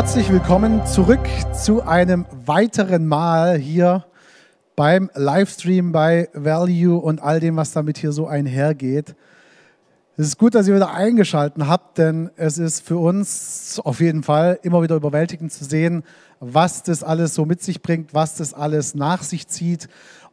[0.00, 1.20] Herzlich willkommen zurück
[1.52, 4.06] zu einem weiteren Mal hier
[4.74, 9.14] beim Livestream bei Value und all dem, was damit hier so einhergeht.
[10.16, 14.22] Es ist gut, dass ihr wieder eingeschaltet habt, denn es ist für uns auf jeden
[14.22, 16.02] Fall immer wieder überwältigend zu sehen,
[16.40, 19.88] was das alles so mit sich bringt, was das alles nach sich zieht.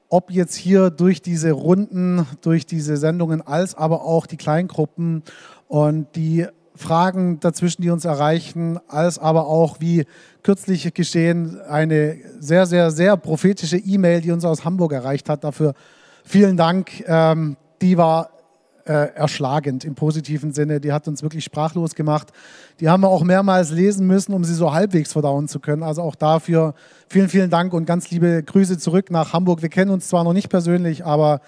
[0.07, 5.23] Ob jetzt hier durch diese Runden, durch diese Sendungen, als aber auch die Kleingruppen
[5.67, 6.47] und die
[6.77, 10.05] Fragen dazwischen, die uns erreichen, als aber auch, wie
[10.43, 15.43] kürzlich geschehen, eine sehr, sehr, sehr prophetische E-Mail, die uns aus Hamburg erreicht hat.
[15.43, 15.73] Dafür
[16.23, 17.03] vielen Dank.
[17.07, 18.29] Ähm, die war
[18.87, 20.79] äh, erschlagend im positiven Sinne.
[20.79, 22.29] Die hat uns wirklich sprachlos gemacht.
[22.79, 25.83] Die haben wir auch mehrmals lesen müssen, um sie so halbwegs verdauen zu können.
[25.83, 26.73] Also auch dafür
[27.07, 29.61] vielen, vielen Dank und ganz liebe Grüße zurück nach Hamburg.
[29.61, 31.41] Wir kennen uns zwar noch nicht persönlich, aber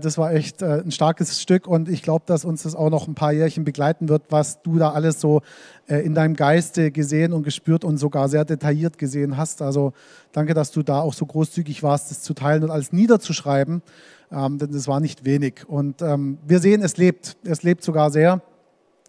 [0.00, 3.08] das war echt äh, ein starkes Stück und ich glaube, dass uns das auch noch
[3.08, 5.42] ein paar Jährchen begleiten wird, was du da alles so
[5.88, 9.62] äh, in deinem Geiste gesehen und gespürt und sogar sehr detailliert gesehen hast.
[9.62, 9.92] Also
[10.30, 13.82] danke, dass du da auch so großzügig warst, das zu teilen und alles niederzuschreiben,
[14.30, 15.68] ähm, denn das war nicht wenig.
[15.68, 18.42] Und ähm, wir sehen, es lebt, es lebt sogar sehr.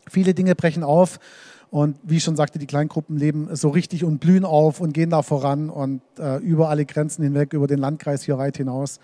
[0.10, 1.20] Viele Dinge brechen auf.
[1.70, 5.10] Und wie ich schon sagte, die Kleingruppen leben so richtig und blühen auf und gehen
[5.10, 9.00] da voran und äh, über alle Grenzen hinweg, über den Landkreis hier weit hinaus.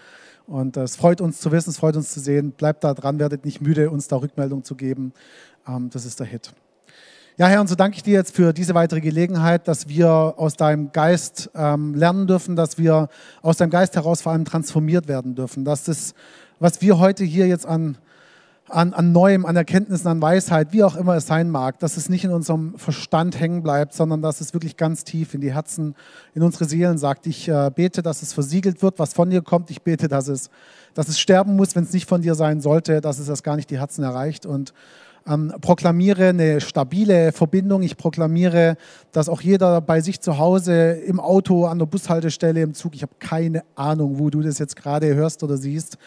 [0.47, 2.51] Und es freut uns zu wissen, es freut uns zu sehen.
[2.51, 5.13] Bleibt da dran, werdet nicht müde, uns da Rückmeldung zu geben.
[5.67, 6.53] Ähm, das ist der Hit.
[7.37, 10.57] Ja, Herr, und so danke ich dir jetzt für diese weitere Gelegenheit, dass wir aus
[10.57, 13.07] deinem Geist ähm, lernen dürfen, dass wir
[13.41, 15.63] aus deinem Geist heraus vor allem transformiert werden dürfen.
[15.63, 16.13] Dass das,
[16.59, 17.97] was wir heute hier jetzt an,
[18.71, 22.09] an, an Neuem, an Erkenntnissen, an Weisheit, wie auch immer es sein mag, dass es
[22.09, 25.95] nicht in unserem Verstand hängen bleibt, sondern dass es wirklich ganz tief in die Herzen,
[26.33, 27.27] in unsere Seelen sagt.
[27.27, 29.69] Ich äh, bete, dass es versiegelt wird, was von dir kommt.
[29.69, 30.49] Ich bete, dass es,
[30.93, 33.55] dass es sterben muss, wenn es nicht von dir sein sollte, dass es das gar
[33.55, 34.45] nicht die Herzen erreicht.
[34.45, 34.73] Und
[35.27, 37.83] ähm, proklamiere eine stabile Verbindung.
[37.83, 38.75] Ich proklamiere,
[39.11, 43.03] dass auch jeder bei sich zu Hause im Auto, an der Bushaltestelle, im Zug, ich
[43.03, 45.97] habe keine Ahnung, wo du das jetzt gerade hörst oder siehst,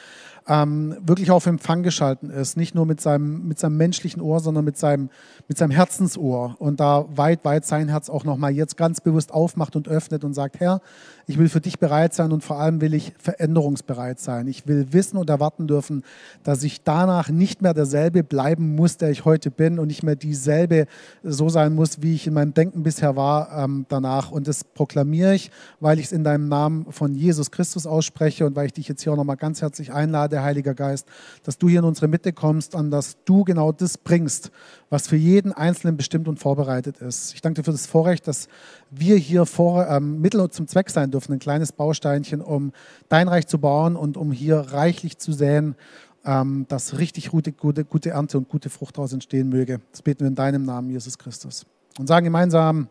[0.47, 2.57] ähm, wirklich auf Empfang geschalten ist.
[2.57, 5.09] Nicht nur mit seinem, mit seinem menschlichen Ohr, sondern mit seinem,
[5.49, 6.57] mit seinem Herzensohr.
[6.59, 10.35] Und da weit, weit sein Herz auch nochmal jetzt ganz bewusst aufmacht und öffnet und
[10.35, 10.81] sagt, Herr,
[11.27, 14.47] ich will für dich bereit sein und vor allem will ich veränderungsbereit sein.
[14.47, 16.05] Ich will wissen und erwarten dürfen,
[16.43, 20.17] dass ich danach nicht mehr derselbe bleiben muss, der ich heute bin und nicht mehr
[20.17, 20.87] dieselbe
[21.23, 24.31] so sein muss, wie ich in meinem Denken bisher war ähm, danach.
[24.31, 25.51] Und das proklamiere ich,
[25.81, 29.03] weil ich es in deinem Namen von Jesus Christus ausspreche und weil ich dich jetzt
[29.03, 31.07] hier auch nochmal ganz herzlich einlade, Gnade, Heiliger Geist,
[31.45, 34.51] dass du hier in unsere Mitte kommst und dass du genau das bringst,
[34.91, 37.35] was für jeden Einzelnen bestimmt und vorbereitet ist.
[37.35, 38.49] Ich danke dir für das Vorrecht, dass
[38.91, 42.73] wir hier vor, ähm, Mittel zum Zweck sein dürfen, ein kleines Bausteinchen, um
[43.09, 45.77] dein Reich zu bauen und um hier reichlich zu säen,
[46.25, 49.81] ähm, dass richtig gute, gute, gute Ernte und gute Frucht daraus entstehen möge.
[49.93, 51.67] Das beten wir in deinem Namen, Jesus Christus.
[51.99, 52.89] Und sagen gemeinsam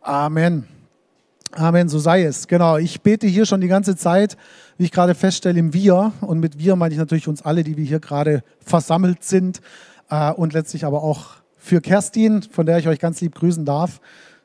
[0.00, 0.77] Amen.
[1.52, 2.46] Amen, so sei es.
[2.46, 4.36] Genau, ich bete hier schon die ganze Zeit,
[4.76, 6.12] wie ich gerade feststelle, im Wir.
[6.20, 9.60] Und mit Wir meine ich natürlich uns alle, die wir hier gerade versammelt sind.
[10.10, 14.00] Äh, und letztlich aber auch für Kerstin, von der ich euch ganz lieb grüßen darf.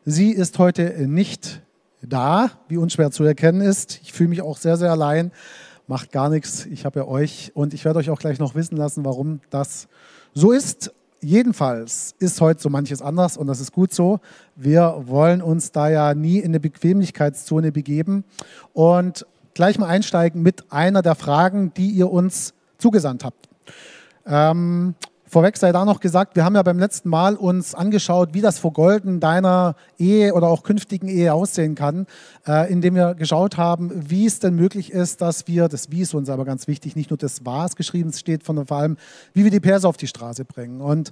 [0.05, 1.61] Sie ist heute nicht
[2.01, 3.99] da, wie unschwer zu erkennen ist.
[4.01, 5.31] Ich fühle mich auch sehr, sehr allein.
[5.87, 6.65] Macht gar nichts.
[6.65, 7.51] Ich habe ja euch.
[7.53, 9.87] Und ich werde euch auch gleich noch wissen lassen, warum das
[10.33, 14.19] so ist jedenfalls ist heute so manches anders und das ist gut so.
[14.55, 18.23] Wir wollen uns da ja nie in eine Bequemlichkeitszone begeben
[18.73, 23.49] und gleich mal einsteigen mit einer der Fragen, die ihr uns zugesandt habt.
[24.25, 24.95] Ähm,
[25.33, 28.59] Vorweg sei da noch gesagt, wir haben ja beim letzten Mal uns angeschaut, wie das
[28.59, 32.05] Vergolden deiner Ehe oder auch künftigen Ehe aussehen kann,
[32.45, 36.13] äh, indem wir geschaut haben, wie es denn möglich ist, dass wir, das Wie ist
[36.13, 38.95] uns aber ganz wichtig, nicht nur das Was geschrieben steht, sondern vor allem,
[39.33, 40.81] wie wir die Perser auf die Straße bringen.
[40.81, 41.11] Und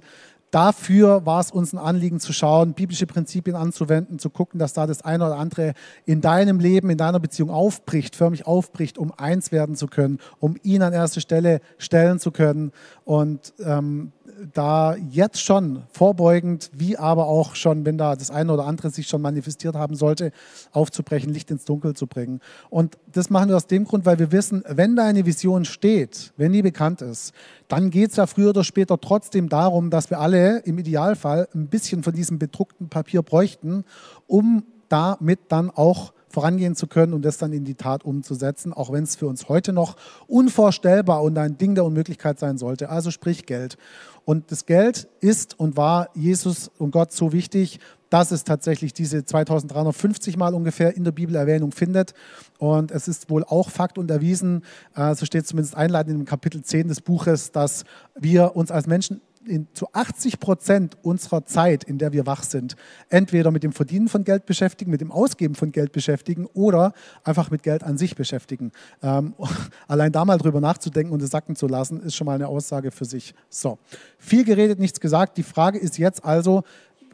[0.52, 4.86] Dafür war es uns ein Anliegen zu schauen, biblische Prinzipien anzuwenden, zu gucken, dass da
[4.86, 5.72] das eine oder andere
[6.04, 10.56] in deinem Leben, in deiner Beziehung aufbricht, förmlich aufbricht, um eins werden zu können, um
[10.62, 12.72] ihn an erste Stelle stellen zu können.
[13.04, 14.12] Und ähm,
[14.54, 19.08] da jetzt schon vorbeugend, wie aber auch schon, wenn da das eine oder andere sich
[19.08, 20.32] schon manifestiert haben sollte,
[20.72, 22.40] aufzubrechen, Licht ins Dunkel zu bringen.
[22.70, 26.32] Und das machen wir aus dem Grund, weil wir wissen, wenn da eine Vision steht,
[26.36, 27.32] wenn die bekannt ist,
[27.68, 31.68] dann geht es ja früher oder später trotzdem darum, dass wir alle im Idealfall ein
[31.68, 33.84] bisschen von diesem bedruckten Papier bräuchten,
[34.26, 38.90] um damit dann auch vorangehen zu können und das dann in die Tat umzusetzen, auch
[38.90, 39.96] wenn es für uns heute noch
[40.26, 42.88] unvorstellbar und ein Ding der Unmöglichkeit sein sollte.
[42.88, 43.76] Also sprich Geld.
[44.24, 47.80] Und das Geld ist und war Jesus und Gott so wichtig,
[48.12, 52.12] dass es tatsächlich diese 2350 Mal ungefähr in der Bibel Erwähnung findet.
[52.58, 56.62] Und es ist wohl auch Fakt und erwiesen, äh, so steht zumindest einleitend im Kapitel
[56.62, 57.84] 10 des Buches, dass
[58.14, 62.76] wir uns als Menschen in, zu 80 Prozent unserer Zeit, in der wir wach sind,
[63.08, 66.92] entweder mit dem Verdienen von Geld beschäftigen, mit dem Ausgeben von Geld beschäftigen oder
[67.24, 68.72] einfach mit Geld an sich beschäftigen.
[69.02, 69.34] Ähm,
[69.88, 72.90] allein da mal drüber nachzudenken und es sacken zu lassen, ist schon mal eine Aussage
[72.90, 73.34] für sich.
[73.48, 73.78] So,
[74.18, 75.36] viel geredet, nichts gesagt.
[75.36, 76.62] Die Frage ist jetzt also,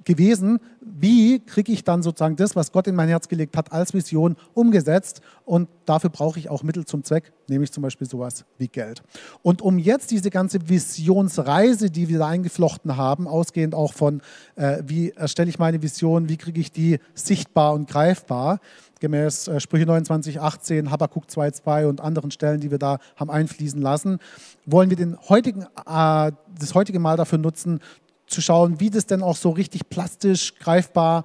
[0.09, 3.93] gewesen, wie kriege ich dann sozusagen das, was Gott in mein Herz gelegt hat, als
[3.93, 5.21] Vision umgesetzt.
[5.45, 9.03] Und dafür brauche ich auch Mittel zum Zweck, nämlich zum Beispiel sowas wie Geld.
[9.43, 14.23] Und um jetzt diese ganze Visionsreise, die wir da eingeflochten haben, ausgehend auch von,
[14.57, 18.59] äh, wie erstelle ich meine Vision, wie kriege ich die sichtbar und greifbar,
[19.01, 23.81] gemäß äh, Sprüche 29, 18, Habakkuk 2,2 und anderen Stellen, die wir da haben einfließen
[23.81, 24.21] lassen,
[24.65, 27.81] wollen wir den heutigen, äh, das heutige Mal dafür nutzen,
[28.29, 31.25] zu schauen, wie das denn auch so richtig plastisch, greifbar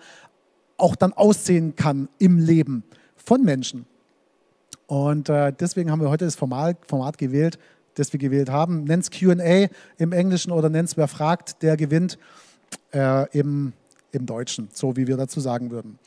[0.77, 2.83] auch dann aussehen kann im Leben
[3.15, 3.86] von Menschen.
[4.88, 7.57] Und äh, deswegen haben wir heute das Format, Format gewählt,
[7.95, 8.83] das wir gewählt haben.
[8.83, 9.67] Nennt es QA
[9.98, 12.17] im Englischen oder nennt es Wer fragt, der gewinnt
[12.93, 13.74] äh, im,
[14.12, 16.00] im Deutschen, so wie wir dazu sagen würden.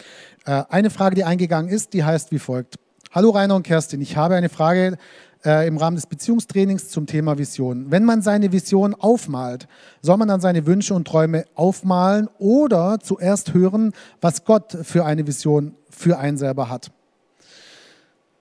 [0.45, 2.77] Äh, eine Frage, die eingegangen ist, die heißt wie folgt.
[3.13, 4.99] Hallo Rainer und Kerstin, ich habe eine Frage
[5.47, 7.91] äh, im Rahmen des Beziehungstrainings zum Thema Vision.
[7.91, 9.69] Wenn man seine Vision aufmalt,
[10.03, 15.27] soll man dann seine Wünsche und Träume aufmalen oder zuerst hören, was Gott für eine
[15.27, 16.91] Vision für einen selber hat?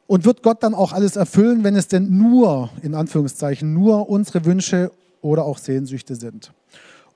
[0.08, 4.46] Und wird Gott dann auch alles erfüllen, wenn es denn nur, in Anführungszeichen, nur unsere
[4.46, 6.52] Wünsche oder auch Sehnsüchte sind?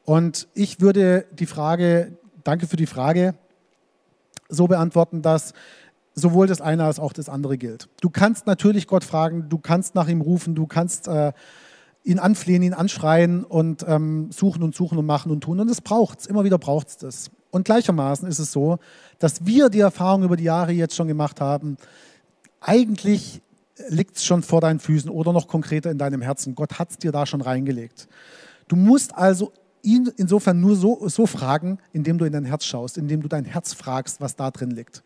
[0.06, 3.36] Und ich würde die Frage, danke für die Frage,
[4.50, 5.54] so beantworten, dass
[6.20, 7.90] sowohl das eine als auch das andere gilt.
[8.02, 11.34] Du kannst natürlich Gott fragen, du kannst nach ihm rufen, du kannst äh,
[12.04, 15.60] ihn anflehen, ihn anschreien und ähm, suchen und suchen und machen und tun.
[15.60, 17.32] Und es braucht es, immer wieder braucht es das.
[17.52, 18.78] Und gleichermaßen ist es so,
[19.18, 21.78] dass wir die Erfahrung über die Jahre jetzt schon gemacht haben,
[22.62, 23.42] eigentlich
[23.88, 26.56] liegt es schon vor deinen Füßen oder noch konkreter in deinem Herzen.
[26.56, 28.08] Gott hat es dir da schon reingelegt.
[28.68, 32.98] Du musst also ihn insofern nur so, so fragen, indem du in dein Herz schaust,
[32.98, 35.02] indem du dein Herz fragst, was da drin liegt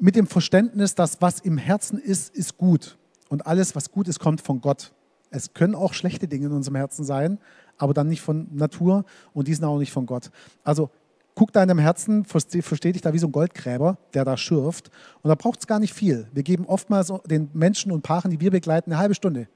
[0.00, 2.96] mit dem Verständnis, dass was im Herzen ist, ist gut.
[3.28, 4.92] Und alles, was gut ist, kommt von Gott.
[5.30, 7.38] Es können auch schlechte Dinge in unserem Herzen sein,
[7.78, 10.30] aber dann nicht von Natur und die sind auch nicht von Gott.
[10.62, 10.90] Also
[11.34, 14.90] guck da in deinem Herzen, versteh dich da wie so ein Goldgräber, der da schürft.
[15.22, 16.28] Und da braucht es gar nicht viel.
[16.32, 19.48] Wir geben oftmals den Menschen und Paaren, die wir begleiten, eine halbe Stunde.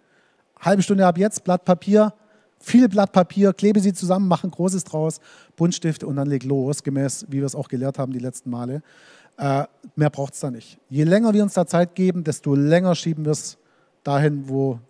[0.60, 2.12] Halbe Stunde ab jetzt, Blatt Papier,
[2.58, 5.20] viel Blatt Papier, klebe sie zusammen, machen Großes draus,
[5.54, 8.82] Buntstifte und dann leg los, gemäß wie wir es auch gelehrt haben die letzten Male.
[9.38, 9.64] Äh,
[9.94, 10.78] mehr braucht es da nicht.
[10.88, 13.56] Je länger wir uns da Zeit geben, desto länger schieben wir es
[14.02, 14.80] dahin, wo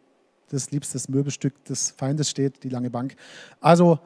[0.50, 3.14] das liebste Möbelstück des Feindes steht, die lange Bank.
[3.61, 3.99] Also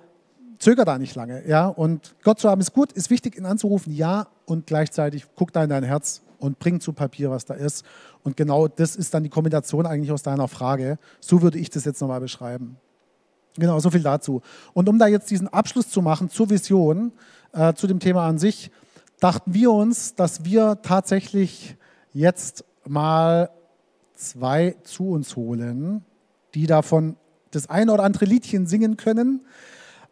[0.58, 1.46] zöger da nicht lange.
[1.46, 1.68] Ja?
[1.68, 5.62] Und Gott zu haben ist gut, ist wichtig, ihn anzurufen, ja, und gleichzeitig guck da
[5.62, 7.84] in dein Herz und bring zu Papier, was da ist.
[8.24, 10.98] Und genau das ist dann die Kombination eigentlich aus deiner Frage.
[11.20, 12.76] So würde ich das jetzt nochmal beschreiben.
[13.56, 14.42] Genau, so viel dazu.
[14.72, 17.12] Und um da jetzt diesen Abschluss zu machen zur Vision,
[17.52, 18.70] äh, zu dem Thema an sich,
[19.22, 21.76] dachten wir uns, dass wir tatsächlich
[22.12, 23.50] jetzt mal
[24.14, 26.04] zwei zu uns holen,
[26.54, 27.16] die davon
[27.52, 29.42] das eine oder andere Liedchen singen können.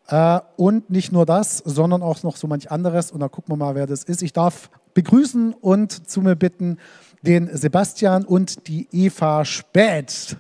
[0.06, 3.10] Äh, und nicht nur das, sondern auch noch so manch anderes.
[3.10, 4.22] Und da gucken wir mal, wer das ist.
[4.22, 6.78] Ich darf begrüßen und zu mir bitten
[7.22, 10.36] den Sebastian und die Eva Späth.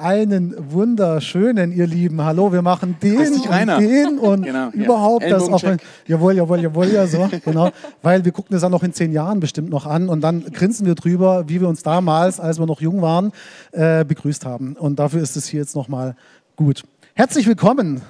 [0.00, 2.22] Einen wunderschönen, ihr Lieben.
[2.24, 4.70] Hallo, wir machen den dich, und den und Genau, ja.
[4.72, 5.62] überhaupt das auch.
[6.06, 7.70] Jawohl, jawohl, jawohl, ja, so, genau.
[8.00, 10.86] Weil wir gucken das dann noch in zehn Jahren bestimmt noch an und dann grinsen
[10.86, 13.32] wir drüber, wie wir uns damals, als wir noch jung waren,
[13.72, 14.74] äh, begrüßt haben.
[14.74, 16.16] Und dafür ist es hier jetzt nochmal
[16.56, 16.82] gut.
[17.12, 18.00] Herzlich willkommen.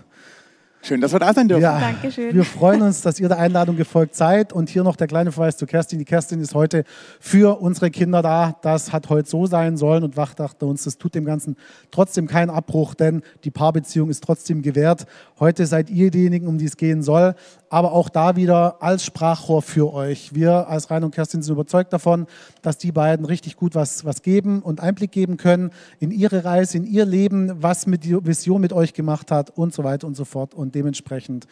[0.83, 1.63] Schön, dass wir da sein dürfen.
[1.63, 2.35] Ja, Dankeschön.
[2.35, 4.53] wir freuen uns, dass ihr der Einladung gefolgt seid.
[4.53, 5.99] Und hier noch der kleine Verweis zu Kerstin.
[5.99, 6.85] Die Kerstin ist heute
[7.21, 8.57] für unsere Kinder da.
[8.63, 11.57] Das hat heute so sein sollen und Wach dachte uns, das tut dem Ganzen
[11.91, 15.07] trotzdem keinen Abbruch, denn die Paarbeziehung ist trotzdem gewährt.
[15.39, 17.35] Heute seid ihr diejenigen, um die es gehen soll.
[17.71, 20.35] Aber auch da wieder als Sprachrohr für euch.
[20.35, 22.27] Wir als Rainer und Kerstin sind überzeugt davon,
[22.63, 26.79] dass die beiden richtig gut was, was geben und Einblick geben können in ihre Reise,
[26.79, 30.17] in ihr Leben, was mit die Vision mit euch gemacht hat und so weiter und
[30.17, 30.53] so fort.
[30.53, 31.47] Und dementsprechend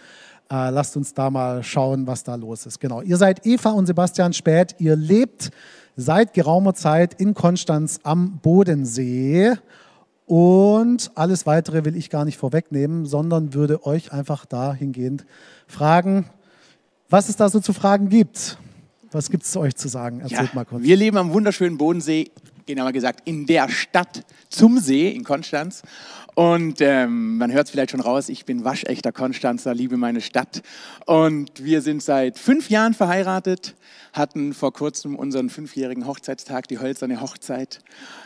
[0.50, 2.80] äh, lasst uns da mal schauen, was da los ist.
[2.80, 3.00] Genau.
[3.00, 4.74] Ihr seid Eva und Sebastian Späth.
[4.78, 5.50] Ihr lebt
[5.96, 9.56] seit geraumer Zeit in Konstanz am Bodensee.
[10.28, 15.24] Und alles weitere will ich gar nicht vorwegnehmen, sondern würde euch einfach dahingehend
[15.66, 16.26] fragen,
[17.08, 18.58] was es da so zu fragen gibt.
[19.10, 20.20] Was gibt es euch zu sagen?
[20.20, 20.82] Erzählt Ja, mal kurz.
[20.82, 22.30] wir leben am wunderschönen Bodensee,
[22.68, 25.82] genauer gesagt in der Stadt zum See in Konstanz.
[26.36, 30.62] Und ähm, man hört es vielleicht schon raus, ich bin waschechter Konstanzer, liebe meine Stadt.
[31.04, 33.74] Und wir sind seit fünf Jahren verheiratet,
[34.12, 37.80] hatten vor kurzem unseren fünfjährigen Hochzeitstag, die hölzerne Hochzeit,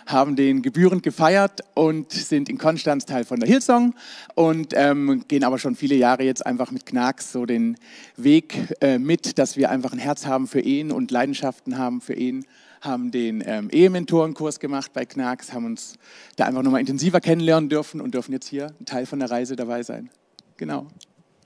[0.05, 3.95] haben den gebührend gefeiert und sind in Konstanz Teil von der Hillsong
[4.35, 7.79] und ähm, gehen aber schon viele Jahre jetzt einfach mit Knacks so den
[8.19, 12.13] Weg äh, mit, dass wir einfach ein Herz haben für Ehen und Leidenschaften haben für
[12.13, 12.45] Ehen
[12.83, 15.95] haben den ähm, Ehementorenkurs gemacht bei Knacks, haben uns
[16.37, 19.57] da einfach nochmal intensiver kennenlernen dürfen und dürfen jetzt hier ein Teil von der Reise
[19.57, 20.11] dabei sein.
[20.57, 20.89] Genau.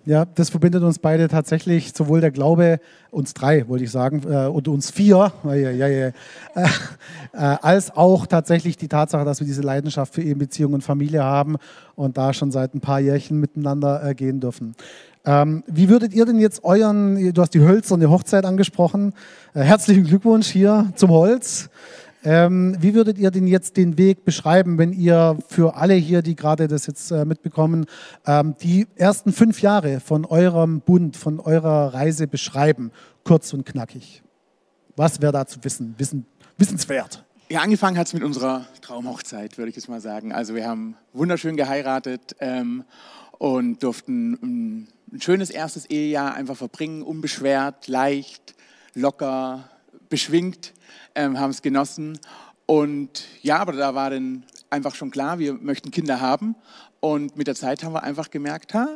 [0.07, 2.79] Ja, das verbindet uns beide tatsächlich, sowohl der Glaube,
[3.11, 6.13] uns drei, wollte ich sagen, äh, und uns vier, äh, äh,
[7.33, 11.57] als auch tatsächlich die Tatsache, dass wir diese Leidenschaft für Ehebeziehung und Familie haben
[11.97, 14.77] und da schon seit ein paar Jährchen miteinander äh, gehen dürfen.
[15.27, 19.13] Ähm, wie würdet ihr denn jetzt euren, du hast die hölzerne Hochzeit angesprochen,
[19.55, 21.69] äh, herzlichen Glückwunsch hier zum Holz.
[22.23, 26.37] Ähm, wie würdet ihr denn jetzt den Weg beschreiben, wenn ihr für alle hier, die
[26.37, 27.87] gerade das jetzt äh, mitbekommen,
[28.25, 32.93] ähm, die ersten fünf Jahre von eurem Bund, von eurer Reise beschreiben,
[33.25, 34.23] kurz und knackig?
[34.95, 36.25] Was wäre da zu wissen, wissen
[36.57, 37.25] wissenswert?
[37.49, 40.33] Ja, angefangen hat es mit unserer Traumhochzeit, würde ich jetzt mal sagen.
[40.33, 42.83] Also wir haben wunderschön geheiratet ähm,
[43.39, 44.89] und durften ein,
[45.21, 48.55] schönes erstes Ehejahr einfach verbringen, unbeschwert, leicht,
[48.95, 49.71] locker,
[50.09, 50.73] beschwingt,
[51.15, 52.19] ähm, haben es genossen.
[52.67, 56.57] Und ja, aber da war dann einfach schon klar, wir möchten Kinder haben.
[57.01, 58.89] Und mit der Zeit haben wir einfach gemerkt, ha,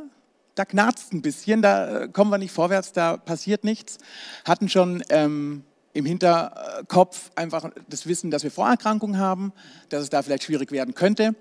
[0.55, 3.99] da knarzt ein bisschen, da äh, kommen wir nicht vorwärts, da passiert nichts.
[4.45, 9.53] Hatten schon ähm, im Hinterkopf einfach das Wissen, dass wir Vorerkrankungen haben,
[9.89, 11.35] dass es da vielleicht schwierig werden könnte.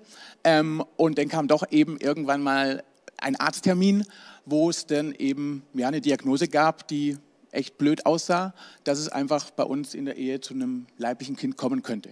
[0.44, 2.82] Ähm, und dann kam doch eben irgendwann mal
[3.20, 4.04] ein Arzttermin,
[4.46, 7.16] wo es dann eben ja, eine Diagnose gab, die
[7.52, 11.56] echt blöd aussah, dass es einfach bei uns in der Ehe zu einem leiblichen Kind
[11.56, 12.10] kommen könnte.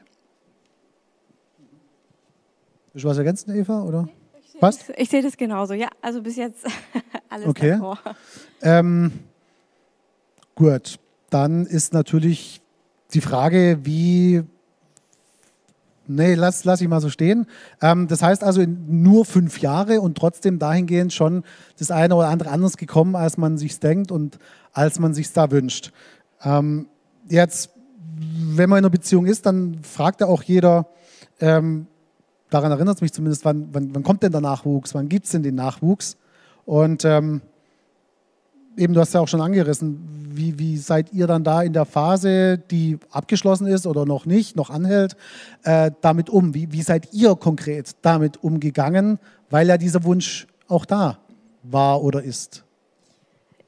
[2.93, 3.83] Willst du was ergänzen, Eva?
[3.83, 4.09] Oder?
[4.61, 4.93] Passt?
[4.97, 5.88] Ich sehe das genauso, ja.
[6.00, 6.67] Also bis jetzt
[7.29, 7.71] alles Okay.
[7.73, 7.99] davor.
[8.61, 9.12] Ähm,
[10.57, 10.99] gut,
[11.31, 12.61] dann ist natürlich
[13.15, 14.43] die Frage, wie.
[16.11, 17.47] Nee, lass, lass ich mal so stehen.
[17.83, 21.45] Ähm, das heißt also nur fünf Jahre und trotzdem dahingehend schon
[21.79, 24.38] das eine oder andere anders gekommen, als man sich denkt und
[24.73, 25.93] als man sich da wünscht.
[26.43, 26.87] Ähm,
[27.29, 27.71] jetzt,
[28.19, 30.88] wenn man in einer Beziehung ist, dann fragt ja auch jeder,
[31.41, 31.87] ähm,
[32.49, 35.33] daran erinnert es mich zumindest, wann, wann, wann kommt denn der Nachwuchs, wann gibt es
[35.33, 36.17] denn den Nachwuchs?
[36.65, 37.43] Und ähm,
[38.79, 39.99] eben, du hast ja auch schon angerissen,
[40.31, 44.57] wie, wie seid ihr dann da in der Phase, die abgeschlossen ist oder noch nicht,
[44.57, 45.17] noch anhält,
[45.65, 46.55] äh, damit um?
[46.55, 49.19] Wie, wie seid ihr konkret damit umgegangen,
[49.51, 51.19] weil ja dieser Wunsch auch da
[51.63, 52.65] war oder ist?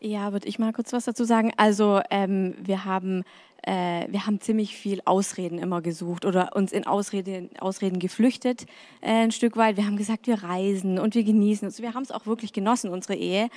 [0.01, 1.53] Ja, würde ich mal kurz was dazu sagen.
[1.57, 3.25] Also ähm, wir haben
[3.63, 8.65] äh, wir haben ziemlich viel Ausreden immer gesucht oder uns in Ausreden, Ausreden geflüchtet
[9.03, 9.77] äh, ein Stück weit.
[9.77, 11.83] Wir haben gesagt, wir reisen und wir genießen es.
[11.83, 13.49] Wir haben es auch wirklich genossen, unsere Ehe.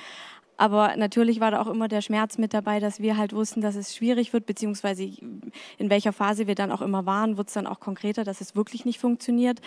[0.58, 3.76] Aber natürlich war da auch immer der Schmerz mit dabei, dass wir halt wussten, dass
[3.76, 7.68] es schwierig wird, beziehungsweise in welcher Phase wir dann auch immer waren, wird es dann
[7.68, 9.62] auch konkreter, dass es wirklich nicht funktioniert.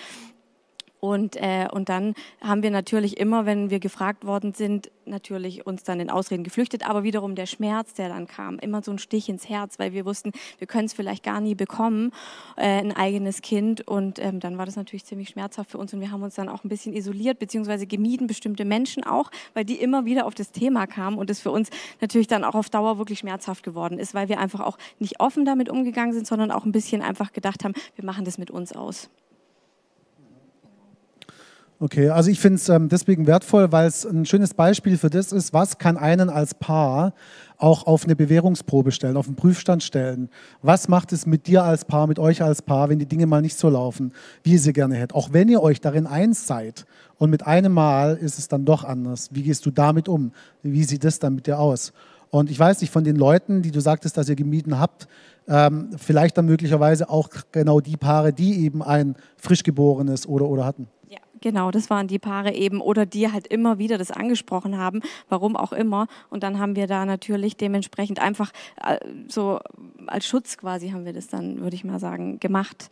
[1.06, 5.84] Und, äh, und dann haben wir natürlich immer, wenn wir gefragt worden sind, natürlich uns
[5.84, 9.28] dann in Ausreden geflüchtet, aber wiederum der Schmerz, der dann kam, immer so ein Stich
[9.28, 12.10] ins Herz, weil wir wussten, wir können es vielleicht gar nie bekommen,
[12.56, 13.86] äh, ein eigenes Kind.
[13.86, 16.48] Und ähm, dann war das natürlich ziemlich schmerzhaft für uns und wir haben uns dann
[16.48, 20.50] auch ein bisschen isoliert, beziehungsweise gemieden bestimmte Menschen auch, weil die immer wieder auf das
[20.50, 21.70] Thema kamen und es für uns
[22.00, 25.44] natürlich dann auch auf Dauer wirklich schmerzhaft geworden ist, weil wir einfach auch nicht offen
[25.44, 28.72] damit umgegangen sind, sondern auch ein bisschen einfach gedacht haben, wir machen das mit uns
[28.72, 29.08] aus.
[31.78, 35.30] Okay, also ich finde es ähm, deswegen wertvoll, weil es ein schönes Beispiel für das
[35.30, 37.12] ist, was kann einen als Paar
[37.58, 40.30] auch auf eine Bewährungsprobe stellen, auf einen Prüfstand stellen.
[40.62, 43.42] Was macht es mit dir als Paar, mit euch als Paar, wenn die Dinge mal
[43.42, 45.14] nicht so laufen, wie ihr sie gerne hättet?
[45.14, 46.86] Auch wenn ihr euch darin eins seid
[47.18, 49.28] und mit einem Mal ist es dann doch anders.
[49.32, 50.32] Wie gehst du damit um?
[50.62, 51.92] Wie sieht das dann mit dir aus?
[52.30, 55.08] Und ich weiß nicht, von den Leuten, die du sagtest, dass ihr gemieden habt,
[55.46, 60.88] ähm, vielleicht dann möglicherweise auch genau die Paare, die eben ein frischgeborenes oder oder hatten.
[61.40, 65.56] Genau, das waren die Paare eben oder die halt immer wieder das angesprochen haben, warum
[65.56, 66.06] auch immer.
[66.30, 69.60] Und dann haben wir da natürlich dementsprechend einfach äh, so
[70.06, 72.90] als Schutz quasi haben wir das dann, würde ich mal sagen, gemacht.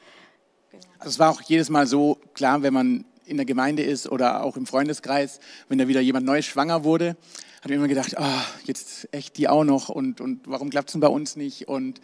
[0.71, 0.85] Genau.
[0.99, 4.45] Also es war auch jedes Mal so klar, wenn man in der Gemeinde ist oder
[4.45, 7.17] auch im Freundeskreis, wenn da wieder jemand Neues schwanger wurde,
[7.65, 10.93] hat man immer gedacht, oh, jetzt echt die auch noch und, und warum klappt es
[10.93, 11.67] denn bei uns nicht?
[11.67, 12.01] Und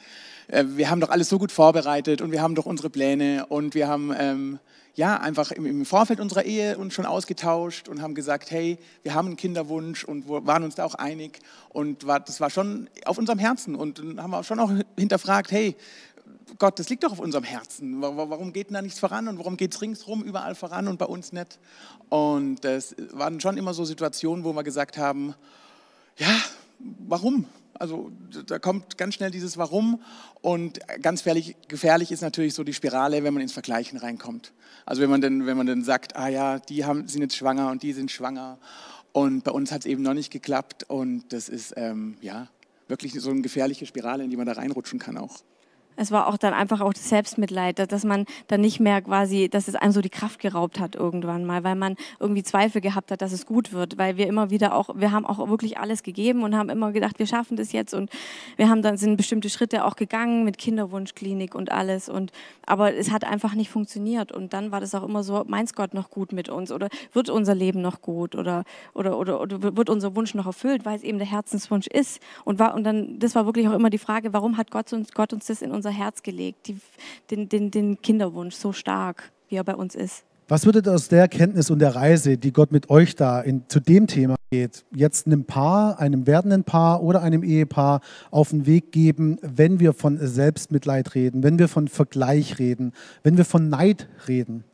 [0.49, 3.75] äh, wir haben doch alles so gut vorbereitet und wir haben doch unsere Pläne und
[3.75, 4.59] wir haben ähm,
[5.01, 9.29] ja, einfach im, Vorfeld unserer Ehe uns schon ausgetauscht und haben gesagt, hey, wir haben
[9.29, 11.39] einen Kinderwunsch und waren uns da auch einig
[11.71, 15.75] und das war schon auf unserem Herzen und dann haben wir schon auch hinterfragt, hey,
[16.59, 18.03] Gott, das liegt doch auf unserem Herzen.
[18.03, 21.07] Warum geht denn da nichts voran und warum geht es ringsherum überall voran und bei
[21.07, 21.59] uns nicht?
[22.11, 25.35] Und das waren schon immer so Situationen, wo wir gesagt haben,
[26.19, 26.37] ja,
[26.79, 27.47] warum?
[27.81, 28.13] Also
[28.47, 30.03] da kommt ganz schnell dieses Warum
[30.43, 34.53] und ganz gefährlich, gefährlich ist natürlich so die Spirale, wenn man ins Vergleichen reinkommt.
[34.85, 37.71] Also wenn man dann, wenn man dann sagt, ah ja, die haben, sind jetzt schwanger
[37.71, 38.59] und die sind schwanger
[39.13, 42.49] und bei uns hat es eben noch nicht geklappt und das ist ähm, ja
[42.87, 45.39] wirklich so eine gefährliche Spirale, in die man da reinrutschen kann auch
[45.97, 49.69] es war auch dann einfach auch das Selbstmitleid, dass man dann nicht mehr quasi, dass
[49.69, 53.21] es einem so die Kraft geraubt hat irgendwann mal, weil man irgendwie Zweifel gehabt hat,
[53.21, 56.43] dass es gut wird, weil wir immer wieder auch, wir haben auch wirklich alles gegeben
[56.43, 58.11] und haben immer gedacht, wir schaffen das jetzt und
[58.57, 62.33] wir haben dann sind bestimmte Schritte auch gegangen mit Kinderwunschklinik und alles und
[62.67, 65.93] aber es hat einfach nicht funktioniert und dann war das auch immer so, meint Gott
[65.93, 69.91] noch gut mit uns oder wird unser Leben noch gut oder oder oder, oder wird
[69.91, 73.35] unser Wunsch noch erfüllt, weil es eben der Herzenswunsch ist und war und dann das
[73.35, 75.91] war wirklich auch immer die Frage, warum hat Gott uns Gott uns das in unser
[75.91, 76.79] Herz gelegt, die,
[77.31, 80.25] den, den, den Kinderwunsch so stark, wie er bei uns ist.
[80.47, 83.81] Was würdet aus der Erkenntnis und der Reise, die Gott mit euch da in, zu
[83.81, 88.93] dem Thema geht, jetzt einem Paar, einem werdenden Paar oder einem Ehepaar auf den Weg
[88.93, 94.09] geben, wenn wir von Selbstmitleid reden, wenn wir von Vergleich reden, wenn wir von Neid
[94.27, 94.65] reden?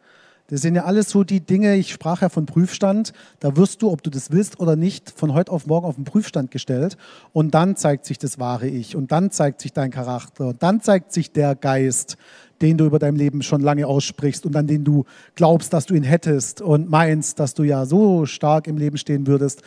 [0.48, 3.90] Das sind ja alles so die Dinge, ich sprach ja von Prüfstand, da wirst du,
[3.90, 6.96] ob du das willst oder nicht, von heute auf morgen auf den Prüfstand gestellt
[7.32, 10.80] und dann zeigt sich das wahre Ich und dann zeigt sich dein Charakter und dann
[10.80, 12.16] zeigt sich der Geist,
[12.60, 15.94] den du über dein Leben schon lange aussprichst und an den du glaubst, dass du
[15.94, 19.62] ihn hättest und meinst, dass du ja so stark im Leben stehen würdest.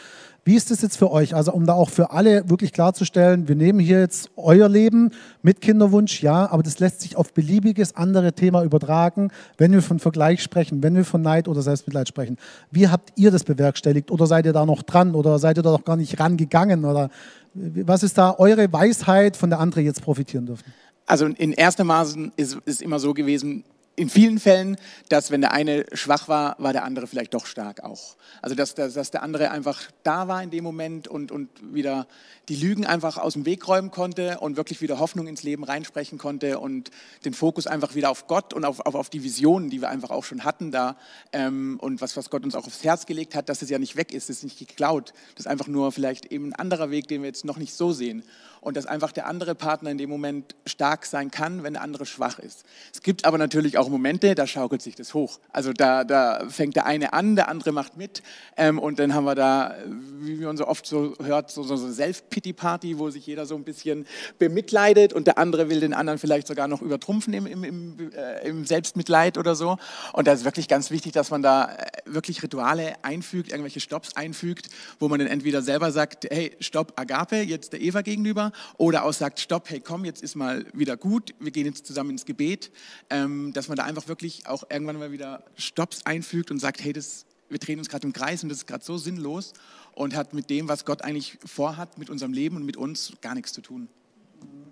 [0.46, 1.36] Wie ist das jetzt für euch?
[1.36, 5.12] Also um da auch für alle wirklich klarzustellen, wir nehmen hier jetzt euer Leben
[5.44, 10.00] mit Kinderwunsch, ja, aber das lässt sich auf beliebiges andere Thema übertragen, wenn wir von
[10.00, 12.38] Vergleich sprechen, wenn wir von Neid oder Selbstmitleid sprechen.
[12.72, 15.72] Wie habt ihr das bewerkstelligt oder seid ihr da noch dran oder seid ihr da
[15.72, 17.10] noch gar nicht rangegangen oder
[17.54, 20.66] was ist da eure Weisheit, von der andere jetzt profitieren dürfen?
[21.10, 23.64] Also in erster Maßen ist es immer so gewesen,
[23.96, 24.78] in vielen Fällen,
[25.10, 28.16] dass wenn der eine schwach war, war der andere vielleicht doch stark auch.
[28.44, 32.08] Also dass, dass, dass der andere einfach da war in dem Moment und, und wieder
[32.48, 36.20] die Lügen einfach aus dem Weg räumen konnte und wirklich wieder Hoffnung ins Leben reinsprechen
[36.20, 36.92] konnte und
[37.26, 40.12] den Fokus einfach wieder auf Gott und auf, auf, auf die Visionen, die wir einfach
[40.12, 40.96] auch schon hatten da
[41.34, 43.96] ähm, und was, was Gott uns auch aufs Herz gelegt hat, dass es ja nicht
[43.96, 47.08] weg ist, es ist nicht geklaut, das ist einfach nur vielleicht eben ein anderer Weg,
[47.08, 48.24] den wir jetzt noch nicht so sehen
[48.62, 52.06] und dass einfach der andere Partner in dem Moment stark sein kann, wenn der andere
[52.06, 52.64] schwach ist.
[52.94, 55.40] Es gibt aber natürlich auch Momente, da schaukelt sich das hoch.
[55.52, 58.24] Also da, da fängt der eine an, der andere macht mit
[58.58, 59.76] ähm, und dann haben wir da
[60.22, 63.64] wie man so oft so hört, so, so eine Self-Pity-Party, wo sich jeder so ein
[63.64, 64.06] bisschen
[64.38, 68.48] bemitleidet und der andere will den anderen vielleicht sogar noch übertrumpfen im, im, im, äh,
[68.48, 69.78] im Selbstmitleid oder so.
[70.14, 74.16] Und da ist wirklich ganz wichtig, dass man da äh, wirklich Rituale einfügt, irgendwelche Stops
[74.16, 74.70] einfügt,
[75.00, 79.14] wo man dann entweder selber sagt, hey, stopp, Agape, jetzt der Eva gegenüber, oder auch
[79.14, 82.72] sagt, stopp, hey, komm, jetzt ist mal wieder gut, wir gehen jetzt zusammen ins Gebet,
[83.10, 86.94] ähm, dass man da einfach wirklich auch irgendwann mal wieder Stops einfügt und sagt, hey,
[86.94, 89.54] das wir drehen uns gerade im Kreis und das ist gerade so sinnlos
[89.94, 93.34] und hat mit dem, was Gott eigentlich vorhat, mit unserem Leben und mit uns gar
[93.34, 93.90] nichts zu tun.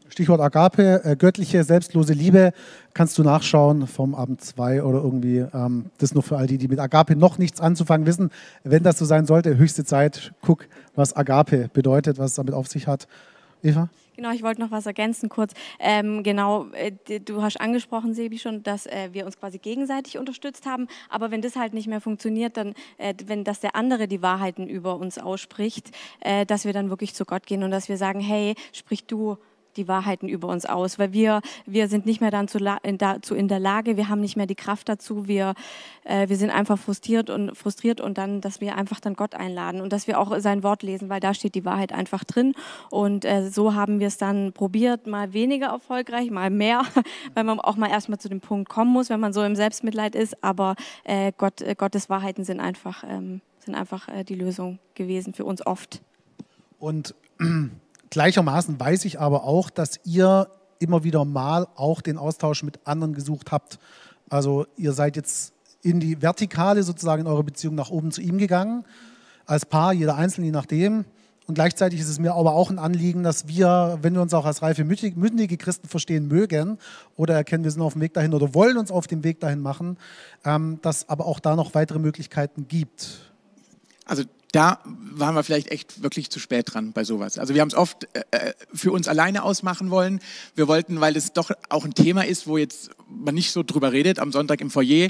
[0.10, 2.54] Stichwort Agape, äh, göttliche, selbstlose Liebe,
[2.94, 5.46] kannst du nachschauen vom Abend 2 oder irgendwie.
[5.54, 8.32] Ähm, das nur für all die, die mit Agape noch nichts anzufangen wissen.
[8.64, 12.68] Wenn das so sein sollte, höchste Zeit, guck, was Agape bedeutet, was es damit auf
[12.68, 13.08] sich hat.
[13.64, 13.90] Eva?
[14.18, 15.54] Genau, ich wollte noch was ergänzen kurz.
[15.80, 20.66] Ähm, genau, äh, du hast angesprochen, Sebi, schon, dass äh, wir uns quasi gegenseitig unterstützt
[20.66, 20.88] haben.
[21.08, 24.68] Aber wenn das halt nicht mehr funktioniert, dann, äh, wenn das der andere die Wahrheiten
[24.68, 25.92] über uns ausspricht,
[26.22, 29.38] äh, dass wir dann wirklich zu Gott gehen und dass wir sagen, hey, sprich du
[29.78, 32.48] die Wahrheiten über uns aus, weil wir, wir sind nicht mehr dann
[32.98, 35.54] dazu in der Lage, wir haben nicht mehr die Kraft dazu, wir,
[36.04, 39.82] äh, wir sind einfach frustriert und frustriert und dann, dass wir einfach dann Gott einladen
[39.82, 42.54] und dass wir auch sein Wort lesen, weil da steht die Wahrheit einfach drin
[42.90, 46.84] und äh, so haben wir es dann probiert, mal weniger erfolgreich, mal mehr,
[47.34, 50.16] weil man auch mal erstmal zu dem Punkt kommen muss, wenn man so im Selbstmitleid
[50.16, 55.44] ist, aber äh, Gott, Gottes Wahrheiten sind einfach, ähm, sind einfach die Lösung gewesen für
[55.44, 56.02] uns oft.
[56.80, 57.16] Und
[58.10, 60.48] Gleichermaßen weiß ich aber auch, dass ihr
[60.80, 63.80] immer wieder mal auch den Austausch mit anderen gesucht habt.
[64.30, 68.38] Also ihr seid jetzt in die Vertikale sozusagen in eurer Beziehung nach oben zu ihm
[68.38, 68.84] gegangen,
[69.46, 71.06] als Paar, jeder Einzelne, je nachdem.
[71.48, 74.46] Und gleichzeitig ist es mir aber auch ein Anliegen, dass wir, wenn wir uns auch
[74.46, 76.78] als reife, mündige Christen verstehen mögen
[77.16, 79.62] oder erkennen, wir sind auf dem Weg dahin oder wollen uns auf dem Weg dahin
[79.62, 79.98] machen,
[80.44, 83.32] ähm, dass aber auch da noch weitere Möglichkeiten gibt.
[84.06, 84.24] Also
[84.58, 84.80] da
[85.12, 87.38] waren wir vielleicht echt wirklich zu spät dran bei sowas.
[87.38, 90.20] Also wir haben es oft äh, äh, für uns alleine ausmachen wollen.
[90.56, 93.92] Wir wollten, weil es doch auch ein Thema ist, wo jetzt man nicht so drüber
[93.92, 95.10] redet, am Sonntag im Foyer,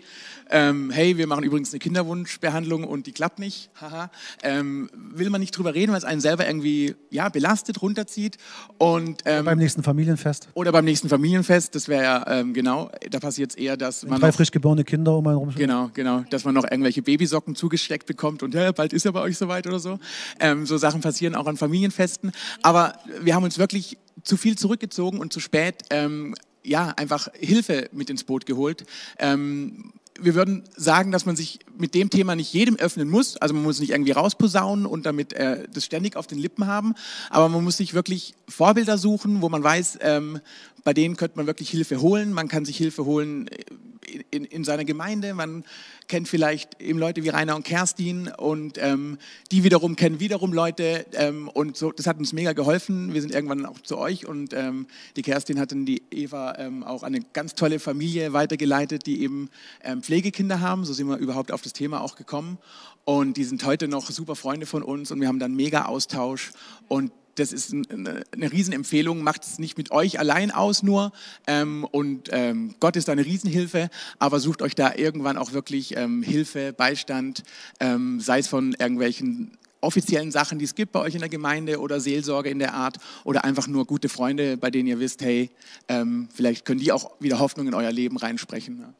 [0.49, 4.09] ähm, hey, wir machen übrigens eine Kinderwunschbehandlung und die klappt nicht, haha,
[4.43, 8.37] ähm, will man nicht drüber reden, weil es einen selber irgendwie ja, belastet, runterzieht.
[8.77, 10.49] Und, ähm, beim nächsten Familienfest.
[10.53, 14.11] Oder beim nächsten Familienfest, das wäre ja, ähm, genau, da passiert es eher, dass Wenn
[14.11, 14.21] man...
[14.21, 15.67] Drei frisch geborene Kinder um einen rumstehen.
[15.67, 19.57] Genau, genau, dass man noch irgendwelche Babysocken zugesteckt bekommt und ja, bald ist er bei
[19.57, 19.99] euch soweit oder so.
[20.39, 22.31] Ähm, so Sachen passieren auch an Familienfesten.
[22.61, 27.89] Aber wir haben uns wirklich zu viel zurückgezogen und zu spät ähm, ja, einfach Hilfe
[27.93, 28.85] mit ins Boot geholt.
[29.19, 33.37] Ähm, wir würden sagen, dass man sich mit dem Thema nicht jedem öffnen muss.
[33.37, 36.95] Also man muss nicht irgendwie rausposaunen und damit äh, das ständig auf den Lippen haben.
[37.29, 40.39] Aber man muss sich wirklich Vorbilder suchen, wo man weiß, ähm,
[40.83, 42.33] bei denen könnte man wirklich Hilfe holen.
[42.33, 45.33] Man kann sich Hilfe holen äh, in, in seiner Gemeinde.
[45.33, 45.63] Man
[46.07, 49.17] kennt vielleicht eben Leute wie Rainer und Kerstin und ähm,
[49.51, 53.13] die wiederum kennen wiederum Leute ähm, und so, das hat uns mega geholfen.
[53.13, 56.83] Wir sind irgendwann auch zu euch und ähm, die Kerstin hat dann die Eva ähm,
[56.83, 59.49] auch eine ganz tolle Familie weitergeleitet, die eben
[59.83, 60.85] ähm, Pflegekinder haben.
[60.85, 62.57] So sind wir überhaupt auf das Thema auch gekommen
[63.03, 66.51] und die sind heute noch super Freunde von uns und wir haben dann mega Austausch
[66.87, 69.21] und das ist eine, eine Riesenempfehlung.
[69.21, 71.11] Macht es nicht mit euch allein aus nur.
[71.45, 75.95] Ähm, und ähm, Gott ist da eine Riesenhilfe, aber sucht euch da irgendwann auch wirklich
[75.95, 77.43] ähm, Hilfe, Beistand,
[77.79, 81.79] ähm, sei es von irgendwelchen offiziellen Sachen, die es gibt bei euch in der Gemeinde
[81.79, 85.51] oder Seelsorge in der Art oder einfach nur gute Freunde, bei denen ihr wisst, hey,
[85.87, 88.79] ähm, vielleicht können die auch wieder Hoffnung in euer Leben reinsprechen.
[88.79, 88.93] Ne?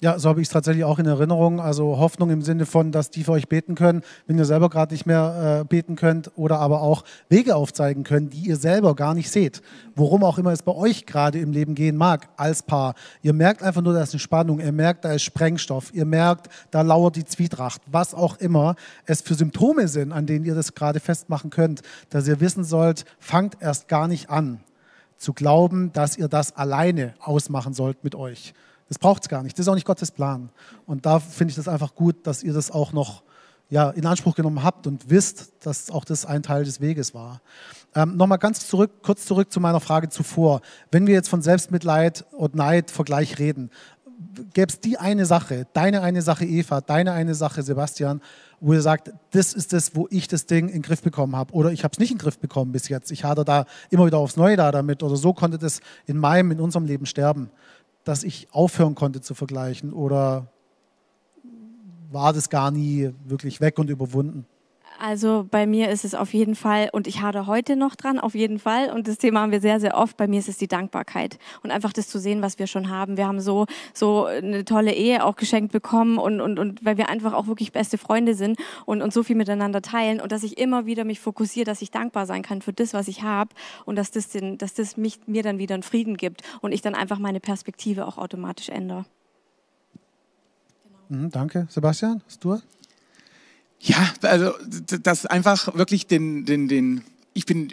[0.00, 1.60] Ja, so habe ich es tatsächlich auch in Erinnerung.
[1.60, 4.94] Also Hoffnung im Sinne von, dass die für euch beten können, wenn ihr selber gerade
[4.94, 9.14] nicht mehr äh, beten könnt oder aber auch Wege aufzeigen können, die ihr selber gar
[9.14, 9.60] nicht seht.
[9.96, 12.94] Worum auch immer es bei euch gerade im Leben gehen mag als Paar.
[13.22, 14.60] Ihr merkt einfach nur, da ist eine Spannung.
[14.60, 15.92] Ihr merkt, da ist Sprengstoff.
[15.92, 17.82] Ihr merkt, da lauert die Zwietracht.
[17.86, 22.28] Was auch immer es für Symptome sind, an denen ihr das gerade festmachen könnt, dass
[22.28, 24.60] ihr wissen sollt, fangt erst gar nicht an
[25.16, 28.54] zu glauben, dass ihr das alleine ausmachen sollt mit euch
[28.88, 29.58] das braucht es gar nicht.
[29.58, 30.50] Das ist auch nicht Gottes Plan.
[30.86, 33.22] Und da finde ich das einfach gut, dass ihr das auch noch
[33.70, 37.42] ja, in Anspruch genommen habt und wisst, dass auch das ein Teil des Weges war.
[37.94, 40.62] Ähm, Nochmal ganz zurück, kurz zurück zu meiner Frage zuvor.
[40.90, 43.70] Wenn wir jetzt von Selbstmitleid und Neid, Vergleich reden,
[44.54, 48.20] gäbe es die eine Sache, deine eine Sache Eva, deine eine Sache Sebastian,
[48.60, 51.52] wo ihr sagt, das ist das, wo ich das Ding in den Griff bekommen habe
[51.52, 53.12] oder ich habe es nicht in den Griff bekommen bis jetzt.
[53.12, 56.50] Ich hatte da immer wieder aufs Neue da damit oder so konnte das in meinem,
[56.50, 57.50] in unserem Leben sterben
[58.08, 60.46] dass ich aufhören konnte zu vergleichen oder
[62.10, 64.46] war das gar nie wirklich weg und überwunden?
[65.00, 68.34] Also bei mir ist es auf jeden Fall, und ich hadere heute noch dran, auf
[68.34, 70.66] jeden Fall, und das Thema haben wir sehr, sehr oft, bei mir ist es die
[70.66, 73.16] Dankbarkeit und einfach das zu sehen, was wir schon haben.
[73.16, 77.08] Wir haben so, so eine tolle Ehe auch geschenkt bekommen und, und, und weil wir
[77.08, 80.58] einfach auch wirklich beste Freunde sind und, und so viel miteinander teilen und dass ich
[80.58, 83.50] immer wieder mich fokussiere, dass ich dankbar sein kann für das, was ich habe
[83.84, 86.82] und dass das, den, dass das mich, mir dann wieder einen Frieden gibt und ich
[86.82, 89.04] dann einfach meine Perspektive auch automatisch ändere.
[91.08, 91.68] Mhm, danke.
[91.70, 92.58] Sebastian, hast du?
[93.80, 94.54] Ja, also
[95.02, 97.72] das einfach wirklich den, den, den, ich bin,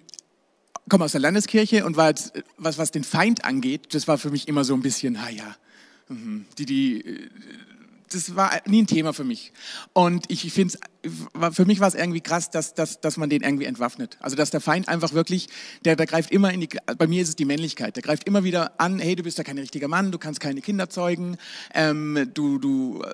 [0.90, 4.30] komme aus der Landeskirche und war jetzt, was, was den Feind angeht, das war für
[4.30, 5.56] mich immer so ein bisschen, naja,
[6.10, 7.30] mhm, die, die,
[8.12, 9.52] das war nie ein Thema für mich.
[9.94, 10.78] Und ich finde
[11.52, 14.18] für mich war es irgendwie krass, dass, dass, dass man den irgendwie entwaffnet.
[14.22, 15.48] Also dass der Feind einfach wirklich,
[15.84, 18.44] der, der greift immer in die, bei mir ist es die Männlichkeit, der greift immer
[18.44, 21.38] wieder an, hey, du bist ja kein richtiger Mann, du kannst keine Kinder zeugen,
[21.74, 23.14] ähm, du, du äh,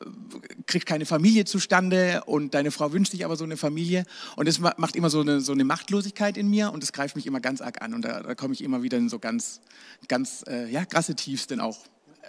[0.68, 4.06] kriegst keine Familie zustande und deine Frau wünscht sich aber so eine Familie.
[4.36, 7.26] Und das macht immer so eine, so eine Machtlosigkeit in mir und das greift mich
[7.26, 7.94] immer ganz arg an.
[7.94, 9.62] Und da, da komme ich immer wieder in so ganz,
[10.08, 11.80] ganz äh, ja, krasse Tiefs denn auch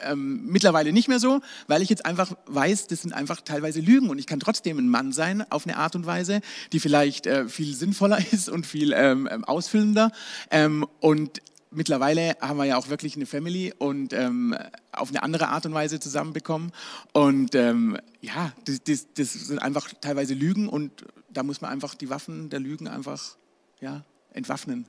[0.05, 4.11] ähm, mittlerweile nicht mehr so, weil ich jetzt einfach weiß, das sind einfach teilweise Lügen
[4.11, 6.41] und ich kann trotzdem ein Mann sein auf eine Art und Weise,
[6.73, 10.13] die vielleicht äh, viel sinnvoller ist und viel ähm, ähm, ausfüllender.
[10.51, 14.57] Ähm, und mittlerweile haben wir ja auch wirklich eine Family und ähm,
[14.93, 16.73] auf eine andere Art und Weise zusammenbekommen.
[17.13, 21.95] Und ähm, ja, das, das, das, sind einfach teilweise Lügen und da muss man einfach
[21.95, 23.37] die Waffen der Lügen einfach
[23.81, 24.87] ja, entwaffnen.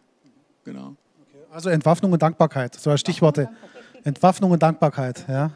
[0.65, 0.95] Genau.
[1.51, 3.49] Also Entwaffnung und Dankbarkeit, so als Stichworte.
[4.03, 5.25] Entwaffnung und Dankbarkeit.
[5.27, 5.51] Ja?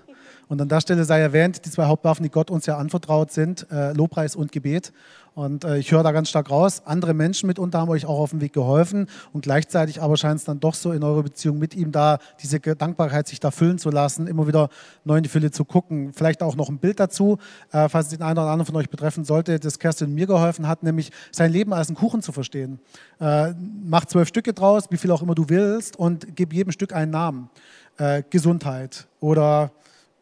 [0.47, 3.67] Und an der Stelle sei erwähnt, die zwei Hauptwaffen, die Gott uns ja anvertraut sind,
[3.69, 4.93] äh, Lobpreis und Gebet.
[5.36, 8.31] Und äh, ich höre da ganz stark raus, andere Menschen mitunter haben euch auch auf
[8.31, 11.75] dem Weg geholfen und gleichzeitig aber scheint es dann doch so in eurer Beziehung mit
[11.75, 14.69] ihm da, diese Dankbarkeit sich da füllen zu lassen, immer wieder
[15.03, 16.12] neu in die Fülle zu gucken.
[16.13, 17.38] Vielleicht auch noch ein Bild dazu,
[17.71, 20.67] äh, falls es den einen oder anderen von euch betreffen sollte, das Kerstin mir geholfen
[20.67, 22.79] hat, nämlich sein Leben als einen Kuchen zu verstehen.
[23.19, 26.93] Äh, mach zwölf Stücke draus, wie viel auch immer du willst und gib jedem Stück
[26.93, 27.51] einen Namen
[27.97, 29.71] äh, Gesundheit oder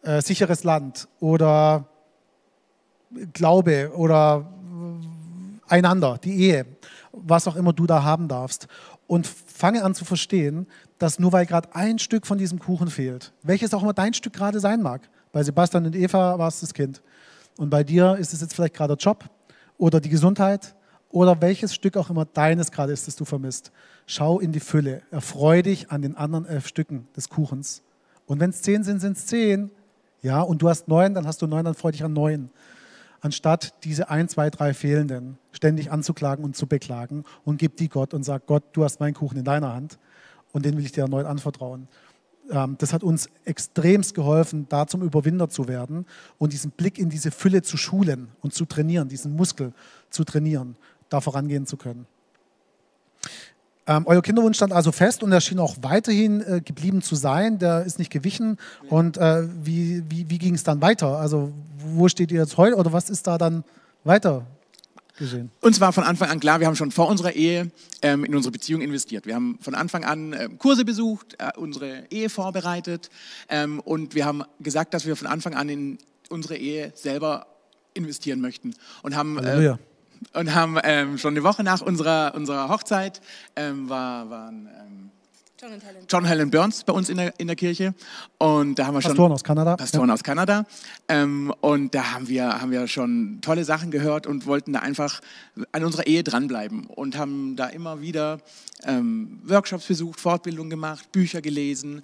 [0.04, 1.86] äh, sicheres Land oder
[3.34, 4.46] Glaube oder
[5.68, 6.66] einander, die Ehe,
[7.12, 8.68] was auch immer du da haben darfst.
[9.08, 13.34] Und fange an zu verstehen, dass nur weil gerade ein Stück von diesem Kuchen fehlt,
[13.44, 16.74] welches auch immer dein Stück gerade sein mag, bei Sebastian und Eva war es das
[16.74, 17.02] Kind.
[17.58, 19.26] Und bei dir ist es jetzt vielleicht gerade der Job
[19.78, 20.76] oder die Gesundheit
[21.16, 23.72] oder welches Stück auch immer deines gerade ist, das du vermisst.
[24.06, 25.02] Schau in die Fülle.
[25.12, 27.84] Erfreu dich an den anderen elf Stücken des Kuchens.
[28.26, 29.72] Und wenn es zehn sind, sind es zehn.
[30.22, 32.50] Ja, und du hast neun, dann hast du neun, dann freu dich an neun.
[33.22, 38.14] Anstatt diese ein, zwei, drei fehlenden ständig anzuklagen und zu beklagen und gib die Gott
[38.14, 39.98] und sag, Gott, du hast meinen Kuchen in deiner Hand
[40.52, 41.88] und den will ich dir erneut anvertrauen.
[42.50, 46.06] Ähm, das hat uns extremst geholfen, da zum Überwinder zu werden
[46.38, 49.74] und diesen Blick in diese Fülle zu schulen und zu trainieren, diesen Muskel
[50.10, 50.76] zu trainieren,
[51.10, 52.06] da vorangehen zu können.
[53.88, 57.60] Ähm, euer Kinderwunsch stand also fest und er schien auch weiterhin äh, geblieben zu sein.
[57.60, 58.58] Der ist nicht gewichen.
[58.90, 61.18] Und äh, wie, wie, wie ging es dann weiter?
[61.20, 63.64] Also, wo steht ihr jetzt heute oder was ist da dann
[64.04, 64.48] weiter
[65.18, 65.52] gesehen?
[65.62, 67.70] Uns war von Anfang an klar, wir haben schon vor unserer Ehe
[68.02, 69.28] ähm, in unsere Beziehung investiert.
[69.28, 73.12] Wir haben von Anfang an äh, Kurse besucht, äh, unsere Ehe vorbereitet
[73.50, 75.98] ähm, und wir haben gesagt, dass wir von Anfang an in
[76.30, 77.46] unsere Ehe selber
[77.94, 79.76] investieren möchten und haben äh,
[80.34, 83.22] und haben ähm, schon eine Woche nach unserer, unserer Hochzeit
[83.56, 85.12] ähm, war, waren ähm,
[85.62, 86.06] John, und Helen.
[86.10, 87.94] John Helen Burns bei uns in der, in der Kirche
[88.38, 89.78] und da haben wir schon Pastoren aus Kanada.
[89.78, 90.14] Pastoren ja.
[90.14, 90.66] aus Kanada
[91.08, 95.22] ähm, und da haben wir, haben wir schon tolle Sachen gehört und wollten da einfach
[95.72, 98.40] an unserer Ehe dranbleiben und haben da immer wieder
[98.84, 102.02] ähm, Workshops besucht, Fortbildungen gemacht, Bücher gelesen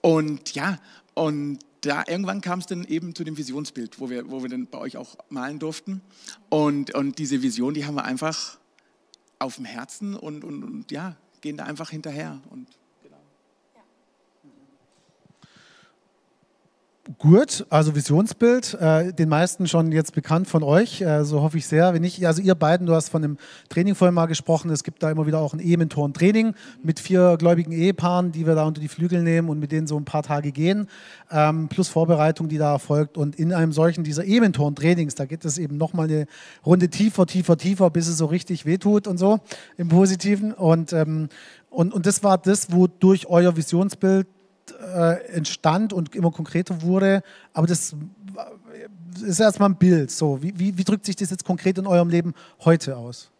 [0.00, 0.78] und ja
[1.14, 4.66] und da irgendwann kam es dann eben zu dem Visionsbild, wo wir, wo wir dann
[4.68, 6.00] bei euch auch malen durften.
[6.48, 8.58] Und, und diese Vision, die haben wir einfach
[9.38, 12.40] auf dem Herzen und, und, und ja, gehen da einfach hinterher.
[12.50, 12.68] Und
[17.18, 21.66] Gut, also Visionsbild, äh, den meisten schon jetzt bekannt von euch, äh, so hoffe ich
[21.66, 21.92] sehr.
[21.94, 23.38] Wenn nicht, also ihr beiden, du hast von dem
[23.70, 27.72] Training vorhin mal gesprochen, es gibt da immer wieder auch ein Ehementoren-Training mit vier gläubigen
[27.72, 30.52] Ehepaaren, die wir da unter die Flügel nehmen und mit denen so ein paar Tage
[30.52, 30.86] gehen,
[31.32, 33.18] ähm, plus Vorbereitung, die da erfolgt.
[33.18, 36.26] Und in einem solchen dieser Ehementoren-Trainings, da geht es eben nochmal eine
[36.64, 39.40] Runde tiefer, tiefer, tiefer, bis es so richtig wehtut und so
[39.76, 40.52] im Positiven.
[40.52, 41.30] Und, ähm,
[41.68, 44.28] und, und das war das, wodurch euer Visionsbild
[44.70, 47.22] äh, entstand und immer konkreter wurde.
[47.52, 47.96] Aber das
[49.20, 50.10] ist erstmal ein Bild.
[50.10, 53.31] So, wie, wie, wie drückt sich das jetzt konkret in eurem Leben heute aus?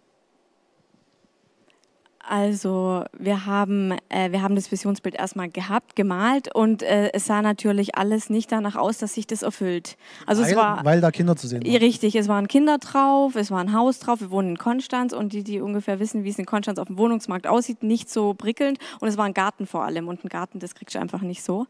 [2.29, 7.43] Also wir haben, äh, wir haben das Visionsbild erstmal gehabt, gemalt und äh, es sah
[7.43, 9.97] natürlich alles nicht danach aus, dass sich das erfüllt.
[10.27, 11.77] Also weil, es war weil da Kinder zu sehen waren.
[11.77, 15.33] Richtig, es waren Kinder drauf, es war ein Haus drauf, wir wohnen in Konstanz und
[15.33, 18.79] die, die ungefähr wissen, wie es in Konstanz auf dem Wohnungsmarkt aussieht, nicht so prickelnd
[19.01, 21.43] und es war ein Garten vor allem und ein Garten, das kriegst du einfach nicht
[21.43, 21.67] so.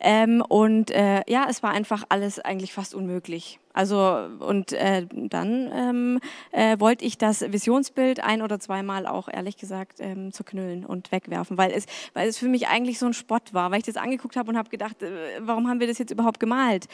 [0.00, 3.58] Ähm, und äh, ja, es war einfach alles eigentlich fast unmöglich.
[3.74, 6.20] Also und äh, dann ähm,
[6.52, 11.58] äh, wollte ich das Visionsbild ein oder zweimal auch ehrlich gesagt ähm, zerknüllen und wegwerfen,
[11.58, 14.36] weil es, weil es für mich eigentlich so ein Spott war, weil ich das angeguckt
[14.36, 16.86] habe und habe gedacht, äh, warum haben wir das jetzt überhaupt gemalt?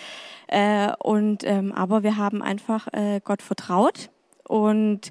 [0.48, 4.08] Äh, und ähm, aber wir haben einfach äh, Gott vertraut
[4.48, 5.10] und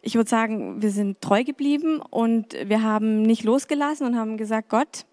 [0.00, 4.70] ich würde sagen, wir sind treu geblieben und wir haben nicht losgelassen und haben gesagt,
[4.70, 5.04] Gott,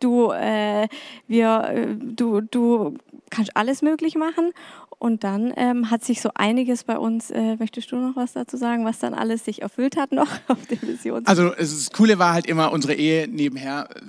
[0.00, 0.88] du, äh,
[1.26, 2.96] wir, äh, du, du
[3.30, 4.52] kannst alles möglich machen.
[5.00, 8.58] Und dann ähm, hat sich so einiges bei uns, äh, möchtest du noch was dazu
[8.58, 11.26] sagen, was dann alles sich erfüllt hat noch auf der Vision?
[11.26, 14.00] Also das Coole war halt immer, unsere Ehe nebenher äh,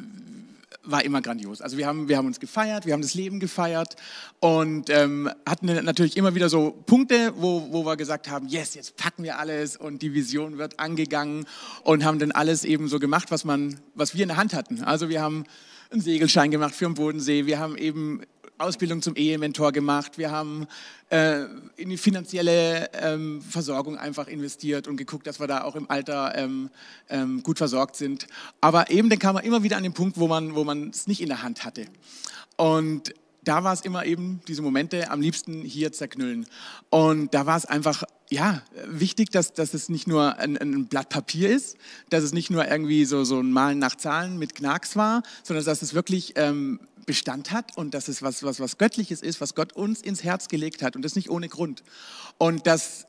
[0.83, 1.61] war immer grandios.
[1.61, 3.95] Also wir haben, wir haben uns gefeiert, wir haben das Leben gefeiert
[4.41, 8.97] und ähm, hatten natürlich immer wieder so Punkte, wo, wo wir gesagt haben, yes, jetzt
[8.97, 11.45] packen wir alles und die Vision wird angegangen
[11.85, 14.83] und haben dann alles eben so gemacht, was, man, was wir in der Hand hatten.
[14.83, 15.45] Also wir haben
[15.89, 18.23] einen Segelschein gemacht für den Bodensee, wir haben eben
[18.61, 20.67] Ausbildung zum Ehementor gemacht, wir haben
[21.09, 21.45] äh,
[21.75, 26.33] in die finanzielle ähm, Versorgung einfach investiert und geguckt, dass wir da auch im Alter
[26.35, 26.69] ähm,
[27.09, 28.27] ähm, gut versorgt sind.
[28.61, 31.21] Aber eben dann kam man immer wieder an den Punkt, wo man wo es nicht
[31.21, 31.85] in der Hand hatte.
[32.55, 36.45] Und da war es immer eben diese Momente am liebsten hier zerknüllen.
[36.89, 41.09] Und da war es einfach, ja, wichtig, dass, dass es nicht nur ein, ein Blatt
[41.09, 41.77] Papier ist,
[42.09, 45.65] dass es nicht nur irgendwie so, so ein Malen nach Zahlen mit Knacks war, sondern
[45.65, 49.55] dass es wirklich ähm, Bestand hat und dass es was, was, was Göttliches ist, was
[49.55, 51.83] Gott uns ins Herz gelegt hat und das nicht ohne Grund.
[52.37, 53.07] Und dass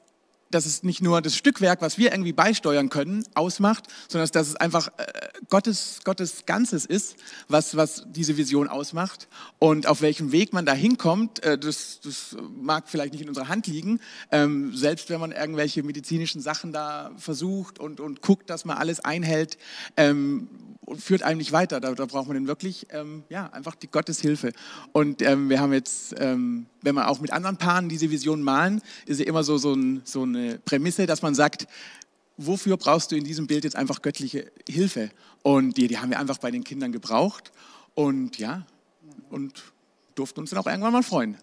[0.52, 4.56] dass es nicht nur das Stückwerk, was wir irgendwie beisteuern können, ausmacht, sondern dass es
[4.56, 5.04] einfach äh,
[5.48, 7.16] Gottes, Gottes Ganzes ist,
[7.48, 9.28] was, was diese Vision ausmacht.
[9.58, 13.48] Und auf welchem Weg man da hinkommt, äh, das, das mag vielleicht nicht in unserer
[13.48, 14.00] Hand liegen.
[14.30, 19.00] Ähm, selbst wenn man irgendwelche medizinischen Sachen da versucht und, und guckt, dass man alles
[19.00, 19.58] einhält,
[19.96, 20.48] ähm,
[20.96, 21.80] führt einem nicht weiter.
[21.80, 24.52] Da, da braucht man dann wirklich ähm, ja, einfach die Gotteshilfe.
[24.92, 28.82] Und ähm, wir haben jetzt, ähm, wenn wir auch mit anderen Paaren diese Vision malen,
[29.06, 31.66] ist ja immer so, so, ein, so eine Prämisse, dass man sagt,
[32.36, 35.10] wofür brauchst du in diesem Bild jetzt einfach göttliche Hilfe?
[35.42, 37.52] Und die, die haben wir einfach bei den Kindern gebraucht.
[37.94, 38.66] Und ja,
[39.30, 39.62] und
[40.14, 41.36] durften uns dann auch irgendwann mal freuen.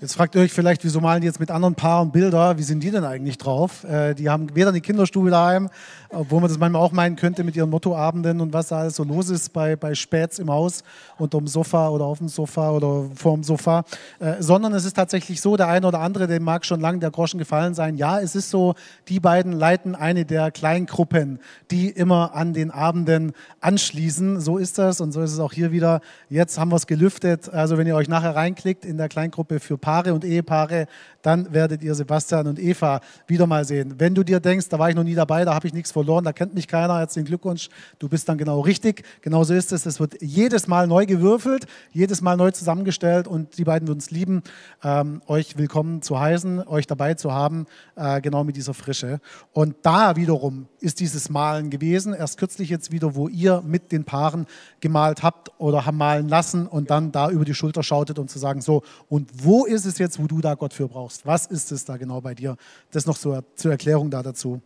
[0.00, 2.56] Jetzt fragt ihr euch vielleicht, wieso malen die jetzt mit anderen Paaren Bilder?
[2.56, 3.84] Wie sind die denn eigentlich drauf?
[3.84, 5.68] Äh, die haben weder eine Kinderstube daheim,
[6.08, 9.04] obwohl man das manchmal auch meinen könnte mit ihren Mottoabenden und was da alles so
[9.04, 10.84] los ist bei, bei Späts im Haus,
[11.18, 13.84] unterm Sofa oder auf dem Sofa oder vorm Sofa.
[14.20, 17.10] Äh, sondern es ist tatsächlich so, der eine oder andere, dem mag schon lange der
[17.10, 17.96] Groschen gefallen sein.
[17.96, 18.76] Ja, es ist so,
[19.08, 24.40] die beiden leiten eine der Kleingruppen, die immer an den Abenden anschließen.
[24.40, 26.00] So ist das und so ist es auch hier wieder.
[26.30, 27.52] Jetzt haben wir es gelüftet.
[27.52, 30.86] Also wenn ihr euch nachher reinklickt in der Kleingruppe für Paare und Ehepaare,
[31.22, 33.94] dann werdet ihr Sebastian und Eva wieder mal sehen.
[33.98, 36.24] Wenn du dir denkst, da war ich noch nie dabei, da habe ich nichts verloren,
[36.24, 39.04] da kennt mich keiner, herzlichen Glückwunsch, du bist dann genau richtig.
[39.20, 39.86] Genauso ist es.
[39.86, 44.10] Es wird jedes Mal neu gewürfelt, jedes Mal neu zusammengestellt und die beiden würden es
[44.10, 44.42] lieben,
[44.82, 49.20] ähm, euch willkommen zu heißen, euch dabei zu haben, äh, genau mit dieser Frische.
[49.52, 54.04] Und da wiederum ist dieses Malen gewesen, erst kürzlich jetzt wieder, wo ihr mit den
[54.04, 54.46] Paaren
[54.80, 58.38] gemalt habt oder haben malen lassen und dann da über die Schulter schautet, um zu
[58.38, 61.09] sagen, so, und wo ist es jetzt, wo du da Gott für brauchst?
[61.24, 62.56] Was ist es da genau bei dir?
[62.90, 64.60] Das noch zur, zur Erklärung da dazu.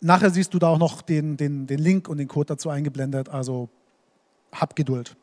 [0.00, 3.28] Nachher siehst du da auch noch den, den, den Link und den Code dazu eingeblendet,
[3.28, 3.68] also
[4.52, 5.16] hab Geduld.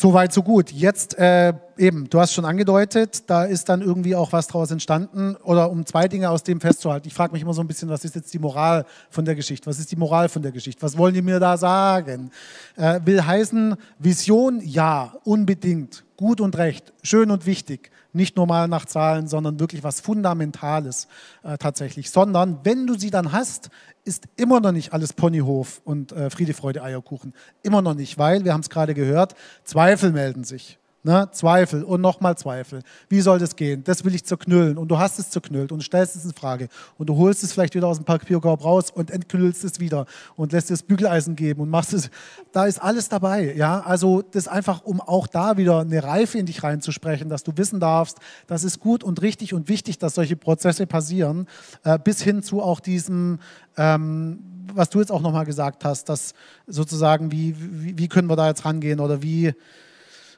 [0.00, 0.70] Soweit, so gut.
[0.70, 5.34] Jetzt äh, eben, du hast schon angedeutet, da ist dann irgendwie auch was draus entstanden.
[5.42, 7.08] Oder um zwei Dinge aus dem festzuhalten.
[7.08, 9.66] Ich frage mich immer so ein bisschen, was ist jetzt die Moral von der Geschichte?
[9.66, 10.82] Was ist die Moral von der Geschichte?
[10.82, 12.30] Was wollen die mir da sagen?
[12.76, 16.04] Äh, will heißen, Vision, ja, unbedingt.
[16.16, 17.90] Gut und recht, schön und wichtig.
[18.12, 21.08] Nicht normal nach Zahlen, sondern wirklich was Fundamentales
[21.42, 22.10] äh, tatsächlich.
[22.10, 23.70] Sondern wenn du sie dann hast,
[24.04, 27.34] ist immer noch nicht alles Ponyhof und äh, Friede, Freude, Eierkuchen.
[27.62, 29.34] Immer noch nicht, weil, wir haben es gerade gehört,
[29.64, 30.78] Zweifel melden sich.
[31.04, 31.28] Ne?
[31.30, 32.82] Zweifel und nochmal Zweifel.
[33.08, 33.84] Wie soll das gehen?
[33.84, 34.76] Das will ich zerknüllen.
[34.76, 36.68] Und du hast es zerknüllt und stellst es in Frage.
[36.96, 40.50] Und du holst es vielleicht wieder aus dem Papierkorb raus und entknüllst es wieder und
[40.50, 42.10] lässt das Bügeleisen geben und machst es.
[42.50, 43.54] Da ist alles dabei.
[43.54, 43.80] Ja?
[43.80, 47.78] Also das einfach, um auch da wieder eine Reife in dich reinzusprechen, dass du wissen
[47.78, 48.18] darfst,
[48.48, 51.46] das ist gut und richtig und wichtig, dass solche Prozesse passieren,
[51.84, 53.38] äh, bis hin zu auch diesem,
[53.76, 54.40] ähm,
[54.74, 56.34] was du jetzt auch nochmal gesagt hast, dass
[56.66, 59.54] sozusagen, wie, wie, wie können wir da jetzt rangehen oder wie,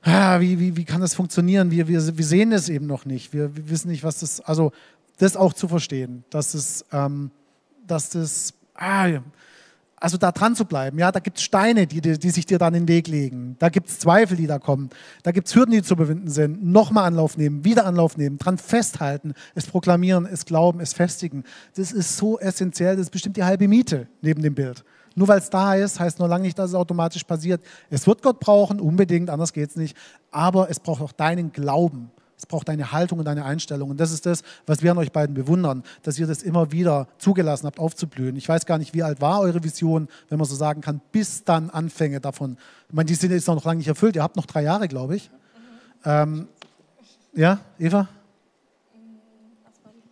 [0.03, 1.71] ah, wie, wie, wie kann das funktionieren?
[1.71, 3.33] Wir, wir, wir sehen es eben noch nicht.
[3.33, 4.73] Wir, wir wissen nicht, was das, also
[5.19, 7.31] das auch zu verstehen, dass es, ähm,
[7.87, 9.21] dass das ah,
[10.01, 12.73] also da dran zu bleiben, ja, da gibt es Steine, die, die, sich dir dann
[12.73, 13.57] in den Weg legen.
[13.59, 14.89] Da gibt es Zweifel, die da kommen.
[15.23, 16.65] Da gibt es Hürden, die zu überwinden sind.
[16.65, 21.45] Nochmal Anlauf nehmen, wieder Anlauf nehmen, dran festhalten, es proklamieren, es glauben, es festigen.
[21.77, 24.85] Das ist so essentiell, das ist bestimmt die halbe Miete neben dem Bild.
[25.21, 27.61] Nur weil es da ist, heißt nur lange nicht, dass es automatisch passiert.
[27.91, 29.95] Es wird Gott brauchen, unbedingt, anders geht es nicht.
[30.31, 32.11] Aber es braucht auch deinen Glauben.
[32.39, 33.91] Es braucht deine Haltung und deine Einstellung.
[33.91, 37.07] Und das ist das, was wir an euch beiden bewundern, dass ihr das immer wieder
[37.19, 38.35] zugelassen habt, aufzublühen.
[38.37, 41.45] Ich weiß gar nicht, wie alt war eure Vision, wenn man so sagen kann, bis
[41.45, 42.57] dann Anfänge davon.
[42.89, 44.17] Ich meine, die sind jetzt noch lange nicht erfüllt.
[44.17, 45.31] Ihr habt noch drei Jahre, glaube ich.
[46.07, 46.49] Ähm,
[47.35, 48.09] ja, Eva?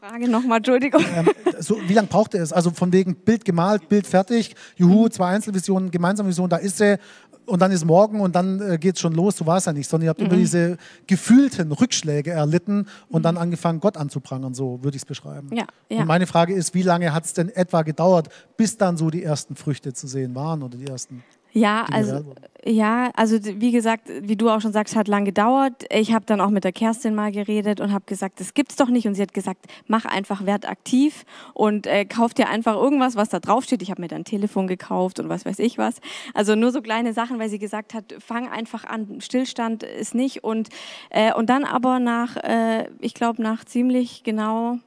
[0.08, 1.04] Frage nochmal, Entschuldigung.
[1.14, 1.28] Ähm,
[1.58, 2.52] so, wie lange braucht ihr es?
[2.52, 6.98] Also von wegen Bild gemalt, Bild fertig, juhu, zwei Einzelvisionen, gemeinsame Vision, da ist sie
[7.44, 9.36] und dann ist morgen und dann äh, geht es schon los.
[9.36, 10.26] So war es ja nicht, sondern ihr habt mhm.
[10.26, 13.22] über diese gefühlten Rückschläge erlitten und mhm.
[13.22, 14.54] dann angefangen, Gott anzuprangern.
[14.54, 15.50] So würde ich es beschreiben.
[15.54, 16.00] Ja, ja.
[16.00, 19.22] Und meine Frage ist, wie lange hat es denn etwa gedauert, bis dann so die
[19.22, 21.22] ersten Früchte zu sehen waren oder die ersten?
[21.58, 22.24] Ja, also,
[22.64, 25.84] ja, also wie gesagt, wie du auch schon sagst, hat lang gedauert.
[25.90, 28.88] Ich habe dann auch mit der Kerstin mal geredet und habe gesagt, das gibt's doch
[28.88, 29.06] nicht.
[29.06, 33.28] Und sie hat gesagt, mach einfach Wert aktiv und äh, kauf dir einfach irgendwas, was
[33.28, 33.82] da draufsteht.
[33.82, 35.96] Ich habe mir dann ein Telefon gekauft und was weiß ich was.
[36.34, 39.20] Also nur so kleine Sachen, weil sie gesagt hat, fang einfach an.
[39.20, 40.44] Stillstand ist nicht.
[40.44, 40.68] Und,
[41.10, 44.78] äh, und dann aber nach, äh, ich glaube, nach ziemlich genau,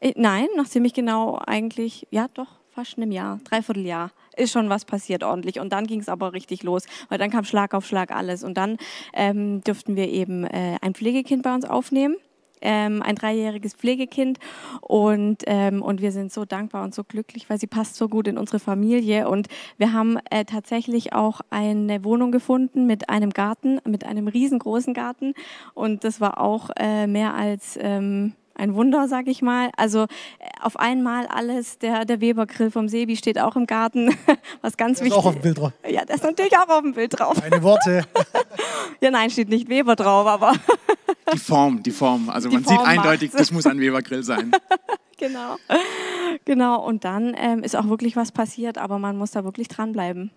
[0.00, 4.68] äh, nein, nach ziemlich genau eigentlich, ja doch, fast einem Jahr, dreiviertel Jahr ist schon
[4.68, 5.60] was passiert ordentlich.
[5.60, 8.42] Und dann ging es aber richtig los, weil dann kam Schlag auf Schlag alles.
[8.42, 8.78] Und dann
[9.12, 12.16] ähm, dürften wir eben äh, ein Pflegekind bei uns aufnehmen.
[12.66, 14.38] Ähm, ein dreijähriges Pflegekind
[14.80, 18.26] und, ähm, und wir sind so dankbar und so glücklich, weil sie passt so gut
[18.26, 23.80] in unsere Familie und wir haben äh, tatsächlich auch eine Wohnung gefunden mit einem Garten,
[23.84, 25.34] mit einem riesengroßen Garten
[25.74, 29.70] und das war auch äh, mehr als ähm, ein Wunder, sag ich mal.
[29.76, 30.06] Also äh,
[30.60, 34.16] auf einmal alles, der, der Weber-Grill vom Sebi steht auch im Garten,
[34.62, 35.24] was ganz der wichtig ist.
[35.24, 35.72] auch auf dem Bild drauf.
[35.88, 37.36] Ja, der ist natürlich auch auf dem Bild drauf.
[37.40, 38.04] Meine Worte.
[39.00, 40.52] ja, nein, steht nicht Weber drauf, aber...
[41.32, 42.30] die Form, die Form.
[42.30, 43.48] Also die man Form sieht eindeutig, macht's.
[43.48, 44.52] das muss ein Weber-Grill sein.
[45.18, 45.56] genau,
[46.44, 46.84] genau.
[46.84, 50.30] Und dann ähm, ist auch wirklich was passiert, aber man muss da wirklich dranbleiben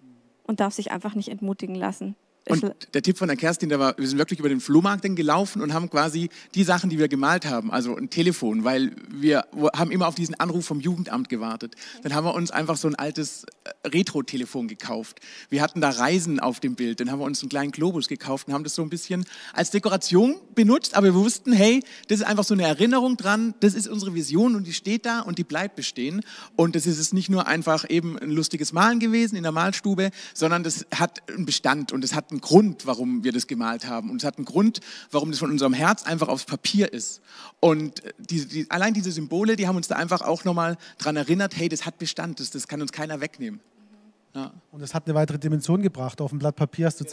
[0.44, 2.16] und darf sich einfach nicht entmutigen lassen.
[2.50, 5.16] Und der Tipp von der Kerstin, der war, wir sind wirklich über den Flohmarkt dann
[5.16, 9.46] gelaufen und haben quasi die Sachen, die wir gemalt haben, also ein Telefon, weil wir
[9.76, 11.76] haben immer auf diesen Anruf vom Jugendamt gewartet.
[12.04, 15.20] Dann haben wir uns einfach so ein altes äh, Retro-Telefon gekauft.
[15.50, 18.48] Wir hatten da Reisen auf dem Bild, dann haben wir uns einen kleinen Globus gekauft
[18.48, 22.26] und haben das so ein bisschen als Dekoration benutzt, aber wir wussten, hey, das ist
[22.26, 25.44] einfach so eine Erinnerung dran, das ist unsere Vision und die steht da und die
[25.44, 26.22] bleibt bestehen.
[26.56, 30.12] Und das ist es nicht nur einfach eben ein lustiges Malen gewesen in der Malstube,
[30.34, 33.88] sondern das hat einen Bestand und es hat einen einen Grund, warum wir das gemalt
[33.88, 34.12] haben.
[34.12, 34.80] Und es hat einen Grund,
[35.12, 37.22] warum das von unserem Herz einfach aufs Papier ist.
[37.60, 41.56] Und die, die, allein diese Symbole, die haben uns da einfach auch nochmal daran erinnert,
[41.58, 43.60] hey, das hat Bestand, das, das kann uns keiner wegnehmen.
[44.38, 44.52] Ja.
[44.72, 46.22] Und es hat eine weitere Dimension gebracht.
[46.22, 47.06] Auf dem Blatt Papier hast du,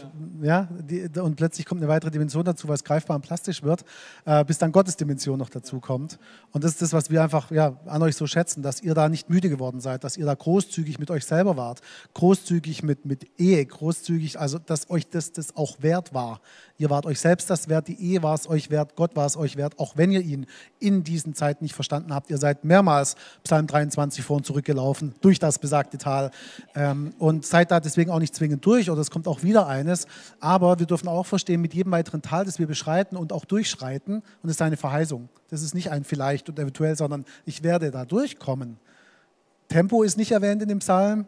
[0.43, 3.62] ja, ja die, und plötzlich kommt eine weitere Dimension dazu, weil es greifbar und plastisch
[3.62, 3.83] wird,
[4.27, 6.18] äh, bis dann Gottes Dimension noch dazu kommt.
[6.53, 9.09] Und das ist das, was wir einfach ja, an euch so schätzen, dass ihr da
[9.09, 11.81] nicht müde geworden seid, dass ihr da großzügig mit euch selber wart,
[12.12, 16.43] großzügig mit, mit Ehe, großzügig, also dass euch das, das auch wert war.
[16.77, 19.37] Ihr wart euch selbst das wert, die Ehe war es euch wert, Gott war es
[19.37, 20.47] euch wert, auch wenn ihr ihn
[20.81, 22.31] in diesen Zeiten nicht verstanden habt.
[22.31, 23.14] Ihr seid mehrmals
[23.45, 26.33] Psalm 23 vor und zurückgelaufen durch das besagte Tal
[26.75, 30.09] ähm, und seid da deswegen auch nicht zwingend durch oder es kommt auch wieder eines.
[30.41, 34.16] Aber wir dürfen auch verstehen, mit jedem weiteren Tal, das wir beschreiten und auch durchschreiten,
[34.16, 35.29] und es ist eine Verheißung.
[35.51, 38.79] Das ist nicht ein vielleicht und eventuell, sondern ich werde da durchkommen.
[39.68, 41.27] Tempo ist nicht erwähnt in dem Psalm,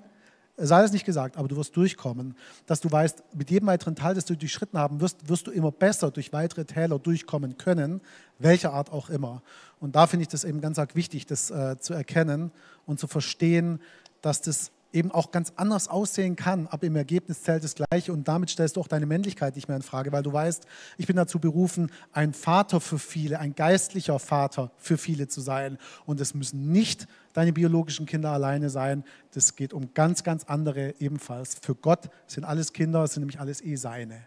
[0.56, 2.34] sei es nicht gesagt, aber du wirst durchkommen,
[2.66, 5.70] dass du weißt, mit jedem weiteren Teil, das du durchschritten haben wirst, wirst du immer
[5.70, 8.00] besser durch weitere Täler durchkommen können,
[8.38, 9.42] welcher Art auch immer.
[9.80, 12.52] Und da finde ich das eben ganz arg wichtig, das äh, zu erkennen
[12.86, 13.80] und zu verstehen,
[14.22, 18.26] dass das eben auch ganz anders aussehen kann, aber im Ergebnis zählt das Gleiche und
[18.28, 21.16] damit stellst du auch deine Männlichkeit nicht mehr in Frage, weil du weißt, ich bin
[21.16, 25.76] dazu berufen, ein Vater für viele, ein geistlicher Vater für viele zu sein
[26.06, 27.06] und es müssen nicht
[27.36, 31.56] deine biologischen Kinder alleine sein, das geht um ganz, ganz andere ebenfalls.
[31.60, 34.26] Für Gott sind alles Kinder, sind nämlich alles eh seine.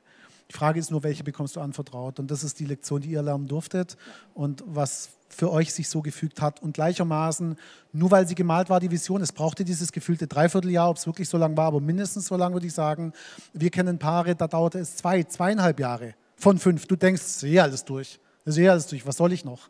[0.52, 2.20] Die Frage ist nur, welche bekommst du anvertraut?
[2.20, 3.98] Und das ist die Lektion, die ihr lernen durftet
[4.34, 6.62] und was für euch sich so gefügt hat.
[6.62, 7.56] Und gleichermaßen,
[7.94, 11.30] nur weil sie gemalt war, die Vision, es brauchte dieses gefühlte Dreivierteljahr, ob es wirklich
[11.30, 13.14] so lang war, aber mindestens so lang würde ich sagen.
[13.54, 16.88] Wir kennen Paare, da dauerte es zwei, zweieinhalb Jahre von fünf.
[16.88, 19.70] Du denkst, sehe alles durch, sehe alles durch, was soll ich noch?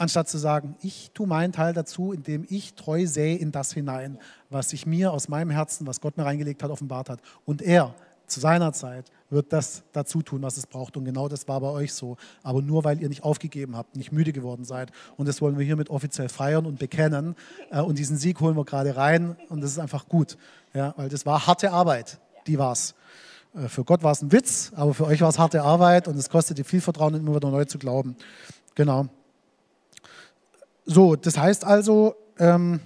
[0.00, 4.18] Anstatt zu sagen, ich tue meinen Teil dazu, indem ich treu sähe in das hinein,
[4.48, 7.20] was sich mir aus meinem Herzen, was Gott mir reingelegt hat, offenbart hat.
[7.44, 7.94] Und er
[8.26, 10.96] zu seiner Zeit wird das dazu tun, was es braucht.
[10.96, 12.16] Und genau das war bei euch so.
[12.42, 14.90] Aber nur weil ihr nicht aufgegeben habt, nicht müde geworden seid.
[15.18, 17.36] Und das wollen wir hiermit offiziell feiern und bekennen.
[17.70, 19.36] Äh, und diesen Sieg holen wir gerade rein.
[19.50, 20.38] Und das ist einfach gut.
[20.72, 22.20] Ja, weil das war harte Arbeit.
[22.46, 22.94] Die war's.
[23.54, 26.16] Äh, für Gott war es ein Witz, aber für euch war es harte Arbeit und
[26.16, 28.16] es kostete viel Vertrauen, immer wieder neu zu glauben.
[28.74, 29.10] Genau.
[30.92, 32.80] So, das heißt also, ähm,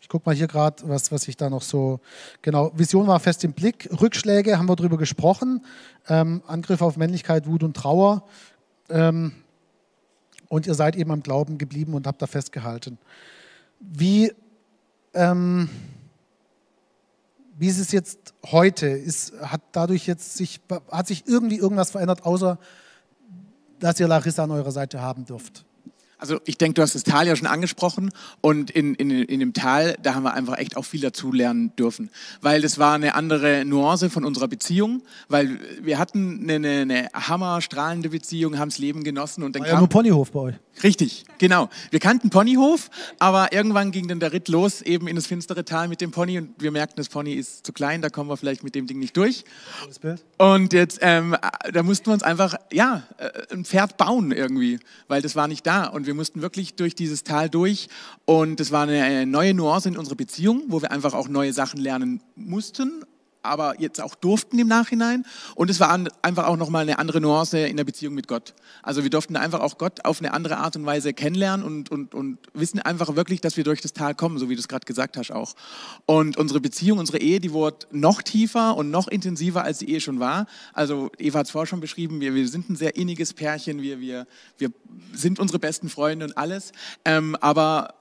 [0.00, 2.00] ich gucke mal hier gerade, was, was ich da noch so.
[2.40, 3.90] Genau, Vision war fest im Blick.
[4.00, 5.62] Rückschläge haben wir darüber gesprochen.
[6.08, 8.24] Ähm, Angriff auf Männlichkeit, Wut und Trauer.
[8.88, 9.32] Ähm,
[10.48, 12.96] und ihr seid eben am Glauben geblieben und habt da festgehalten.
[13.80, 14.32] Wie,
[15.12, 15.68] ähm,
[17.58, 18.86] wie ist es jetzt heute?
[18.86, 22.58] Ist, hat dadurch jetzt sich, hat sich irgendwie irgendwas verändert, außer
[23.78, 25.66] dass ihr Larissa an eurer Seite haben dürft?
[26.20, 28.10] Also ich denke, du hast das Tal ja schon angesprochen
[28.40, 31.74] und in, in, in dem Tal, da haben wir einfach echt auch viel dazu lernen
[31.76, 32.10] dürfen,
[32.40, 37.08] weil das war eine andere Nuance von unserer Beziehung, weil wir hatten eine, eine, eine
[37.14, 39.76] hammerstrahlende Beziehung, haben das Leben genossen und dann war kam...
[39.76, 40.54] ja nur Ponyhof bei euch.
[40.82, 41.68] Richtig, genau.
[41.90, 45.88] Wir kannten Ponyhof, aber irgendwann ging dann der Ritt los, eben in das finstere Tal
[45.88, 48.62] mit dem Pony und wir merkten, das Pony ist zu klein, da kommen wir vielleicht
[48.62, 49.44] mit dem Ding nicht durch.
[50.38, 51.36] Und jetzt, ähm,
[51.72, 55.66] da mussten wir uns einfach, ja, äh, ein Pferd bauen irgendwie, weil das war nicht
[55.66, 55.84] da.
[55.84, 57.86] Und wir mussten wirklich durch dieses Tal durch.
[58.24, 61.80] Und das war eine neue Nuance in unserer Beziehung, wo wir einfach auch neue Sachen
[61.80, 63.04] lernen mussten
[63.42, 65.24] aber jetzt auch durften im Nachhinein.
[65.54, 65.90] Und es war
[66.22, 68.54] einfach auch nochmal eine andere Nuance in der Beziehung mit Gott.
[68.82, 72.14] Also wir durften einfach auch Gott auf eine andere Art und Weise kennenlernen und, und,
[72.14, 74.84] und wissen einfach wirklich, dass wir durch das Tal kommen, so wie du es gerade
[74.84, 75.54] gesagt hast auch.
[76.06, 80.00] Und unsere Beziehung, unsere Ehe, die wurde noch tiefer und noch intensiver, als die Ehe
[80.00, 80.46] schon war.
[80.72, 84.00] Also Eva hat es vorher schon beschrieben, wir, wir sind ein sehr inniges Pärchen, wir,
[84.00, 84.26] wir,
[84.58, 84.70] wir
[85.12, 86.72] sind unsere besten Freunde und alles.
[87.04, 87.94] Ähm, aber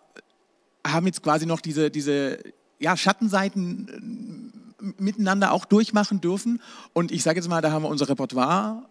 [0.85, 2.39] haben jetzt quasi noch diese, diese
[2.79, 4.53] ja, Schattenseiten
[4.97, 6.61] miteinander auch durchmachen dürfen.
[6.93, 8.83] Und ich sage jetzt mal, da haben wir unser Repertoire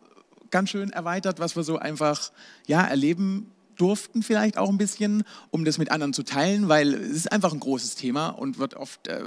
[0.50, 2.30] ganz schön erweitert, was wir so einfach
[2.66, 7.10] ja, erleben durften vielleicht auch ein bisschen, um das mit anderen zu teilen, weil es
[7.10, 9.24] ist einfach ein großes Thema und wird oft äh,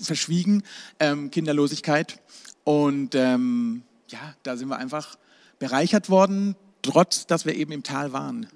[0.00, 0.62] verschwiegen,
[1.00, 2.20] ähm, Kinderlosigkeit.
[2.64, 5.18] Und ähm, ja, da sind wir einfach
[5.58, 8.46] bereichert worden, trotz dass wir eben im Tal waren.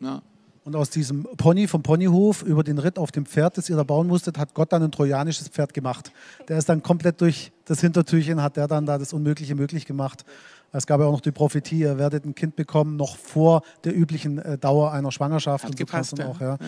[0.00, 0.22] Ja.
[0.64, 3.82] Und aus diesem Pony vom Ponyhof über den Ritt auf dem Pferd, das ihr da
[3.82, 6.12] bauen musstet, hat Gott dann ein trojanisches Pferd gemacht.
[6.46, 10.24] Der ist dann komplett durch das Hintertürchen, hat der dann da das Unmögliche möglich gemacht.
[10.70, 13.94] Es gab ja auch noch die Prophetie, ihr werdet ein Kind bekommen, noch vor der
[13.96, 15.64] üblichen äh, Dauer einer Schwangerschaft.
[15.64, 16.28] Hat und gepasst, so ja.
[16.28, 16.58] auch, ja.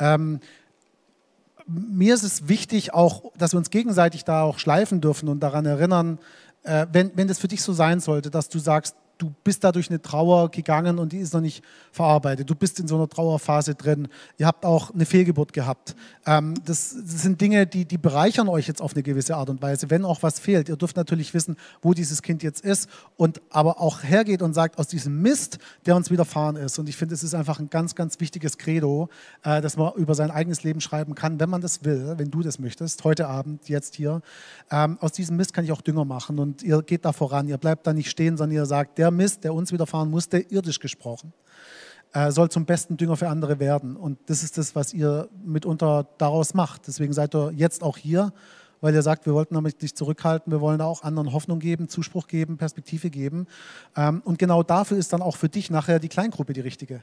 [0.00, 0.14] Ja.
[0.14, 0.40] Ähm,
[1.66, 5.66] mir ist es wichtig auch, dass wir uns gegenseitig da auch schleifen dürfen und daran
[5.66, 6.18] erinnern,
[6.64, 9.72] äh, wenn, wenn das für dich so sein sollte, dass du sagst, du bist da
[9.72, 12.48] durch eine Trauer gegangen und die ist noch nicht verarbeitet.
[12.48, 14.08] Du bist in so einer Trauerphase drin.
[14.38, 15.94] Ihr habt auch eine Fehlgeburt gehabt.
[16.26, 19.62] Ähm, das, das, sind Dinge, die, die bereichern euch jetzt auf eine gewisse Art und
[19.62, 20.68] Weise, wenn auch was fehlt.
[20.68, 24.78] Ihr dürft natürlich wissen, wo dieses Kind jetzt ist und aber auch hergeht und sagt,
[24.78, 26.78] aus diesem Mist, der uns widerfahren ist.
[26.78, 29.08] Und ich finde, es ist einfach ein ganz, ganz wichtiges Credo,
[29.44, 32.42] äh, dass man über sein eigenes Leben schreiben kann, wenn man das will, wenn du
[32.42, 34.22] das möchtest, heute Abend, jetzt hier.
[34.70, 37.48] Ähm, aus diesem Mist kann ich auch Dünger machen und ihr geht da voran.
[37.48, 40.78] Ihr bleibt da nicht stehen, sondern ihr sagt, der Mist, der uns widerfahren musste, irdisch
[40.78, 41.32] gesprochen,
[42.12, 43.96] äh, soll zum besten Dünger für andere werden.
[43.96, 46.86] Und das ist das, was ihr mitunter daraus macht.
[46.86, 48.32] Deswegen seid ihr jetzt auch hier,
[48.80, 51.88] weil ihr sagt, wir wollten damit nicht zurückhalten, wir wollen da auch anderen Hoffnung geben,
[51.88, 53.48] Zuspruch geben, Perspektive geben.
[53.96, 57.02] Ähm, und genau dafür ist dann auch für dich nachher die Kleingruppe die richtige.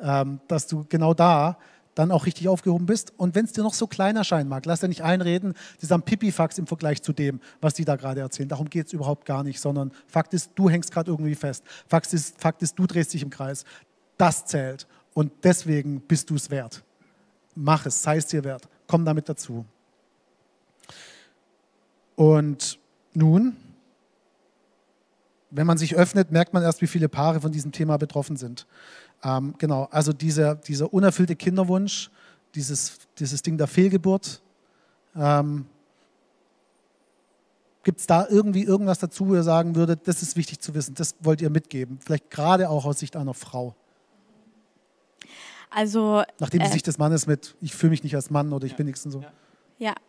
[0.00, 1.58] Ähm, dass du genau da
[1.94, 3.12] dann auch richtig aufgehoben bist.
[3.16, 6.04] Und wenn es dir noch so klein erscheinen mag, lass dir nicht einreden, die sind
[6.04, 8.48] Pipifax im Vergleich zu dem, was die da gerade erzählen.
[8.48, 11.64] Darum geht es überhaupt gar nicht, sondern Fakt ist, du hängst gerade irgendwie fest.
[11.86, 13.64] Fakt ist, Fakt ist, du drehst dich im Kreis.
[14.16, 14.86] Das zählt.
[15.14, 16.82] Und deswegen bist du es wert.
[17.54, 18.68] Mach es, sei es dir wert.
[18.86, 19.66] Komm damit dazu.
[22.16, 22.78] Und
[23.14, 23.56] nun,
[25.50, 28.66] wenn man sich öffnet, merkt man erst, wie viele Paare von diesem Thema betroffen sind.
[29.24, 32.10] Ähm, genau, also dieser, dieser unerfüllte Kinderwunsch,
[32.54, 34.42] dieses, dieses Ding der Fehlgeburt.
[35.16, 35.66] Ähm,
[37.84, 40.94] Gibt es da irgendwie irgendwas dazu, wo ihr sagen würdet, das ist wichtig zu wissen,
[40.94, 41.98] das wollt ihr mitgeben?
[42.00, 43.74] Vielleicht gerade auch aus Sicht einer Frau.
[45.70, 48.66] Also, Nachdem die äh, Sicht des Mannes mit, ich fühle mich nicht als Mann oder
[48.66, 49.20] ich bin nichts und so.
[49.22, 49.32] Ja,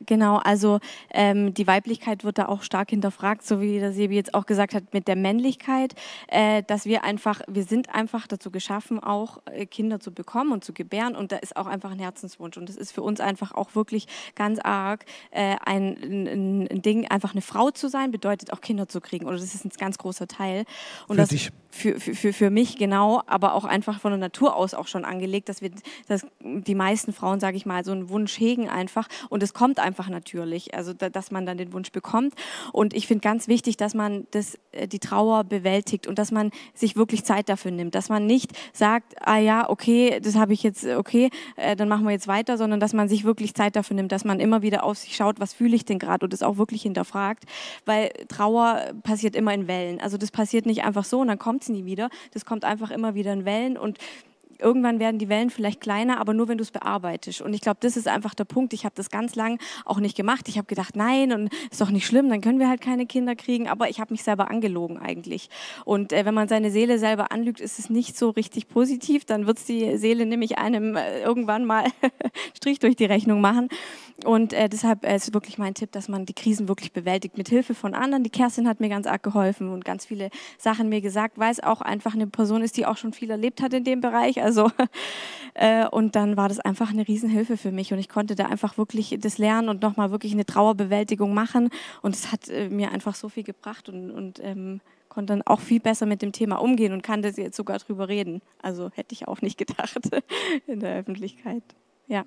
[0.05, 0.37] genau.
[0.37, 4.45] Also ähm, die Weiblichkeit wird da auch stark hinterfragt, so wie der Sebi jetzt auch
[4.45, 5.95] gesagt hat, mit der Männlichkeit,
[6.27, 10.63] äh, dass wir einfach, wir sind einfach dazu geschaffen, auch äh, Kinder zu bekommen und
[10.63, 13.53] zu gebären und da ist auch einfach ein Herzenswunsch und das ist für uns einfach
[13.53, 18.53] auch wirklich ganz arg äh, ein, ein, ein, Ding, einfach eine Frau zu sein, bedeutet
[18.53, 20.65] auch Kinder zu kriegen oder das ist ein ganz großer Teil.
[21.07, 21.49] Und für das, dich?
[21.71, 25.49] Für, für, für mich genau, aber auch einfach von der Natur aus auch schon angelegt,
[25.49, 25.71] dass wir,
[26.07, 29.62] dass die meisten Frauen, sage ich mal, so einen Wunsch hegen einfach und es kommt
[29.63, 32.33] kommt einfach natürlich, also da, dass man dann den Wunsch bekommt.
[32.73, 36.51] Und ich finde ganz wichtig, dass man das, äh, die Trauer bewältigt und dass man
[36.73, 40.63] sich wirklich Zeit dafür nimmt, dass man nicht sagt, ah ja, okay, das habe ich
[40.63, 43.95] jetzt, okay, äh, dann machen wir jetzt weiter, sondern dass man sich wirklich Zeit dafür
[43.95, 46.43] nimmt, dass man immer wieder auf sich schaut, was fühle ich denn gerade und das
[46.43, 47.45] auch wirklich hinterfragt,
[47.85, 50.01] weil Trauer passiert immer in Wellen.
[50.01, 52.09] Also das passiert nicht einfach so und dann kommt es nie wieder.
[52.33, 53.97] Das kommt einfach immer wieder in Wellen und
[54.63, 57.41] irgendwann werden die Wellen vielleicht kleiner, aber nur wenn du es bearbeitest.
[57.41, 58.73] Und ich glaube, das ist einfach der Punkt.
[58.73, 60.47] Ich habe das ganz lang auch nicht gemacht.
[60.47, 63.35] Ich habe gedacht, nein, und ist doch nicht schlimm, dann können wir halt keine Kinder
[63.35, 63.67] kriegen.
[63.67, 65.49] Aber ich habe mich selber angelogen eigentlich.
[65.85, 69.25] Und äh, wenn man seine Seele selber anlügt, ist es nicht so richtig positiv.
[69.25, 71.85] Dann wird die Seele nämlich einem äh, irgendwann mal
[72.57, 73.69] Strich durch die Rechnung machen.
[74.25, 77.49] Und äh, deshalb äh, ist wirklich mein Tipp, dass man die Krisen wirklich bewältigt mit
[77.49, 78.23] Hilfe von anderen.
[78.23, 81.61] Die Kerstin hat mir ganz arg geholfen und ganz viele Sachen mir gesagt, weil es
[81.61, 84.41] auch einfach eine Person ist, die auch schon viel erlebt hat in dem Bereich.
[84.41, 84.71] Also
[85.53, 88.77] äh, und dann war das einfach eine Riesenhilfe für mich und ich konnte da einfach
[88.77, 91.69] wirklich das lernen und nochmal wirklich eine Trauerbewältigung machen.
[92.01, 95.59] Und es hat äh, mir einfach so viel gebracht und, und ähm, konnte dann auch
[95.59, 98.41] viel besser mit dem Thema umgehen und kann das jetzt sogar drüber reden.
[98.61, 99.99] Also hätte ich auch nicht gedacht
[100.67, 101.63] in der Öffentlichkeit.
[102.07, 102.25] Ja.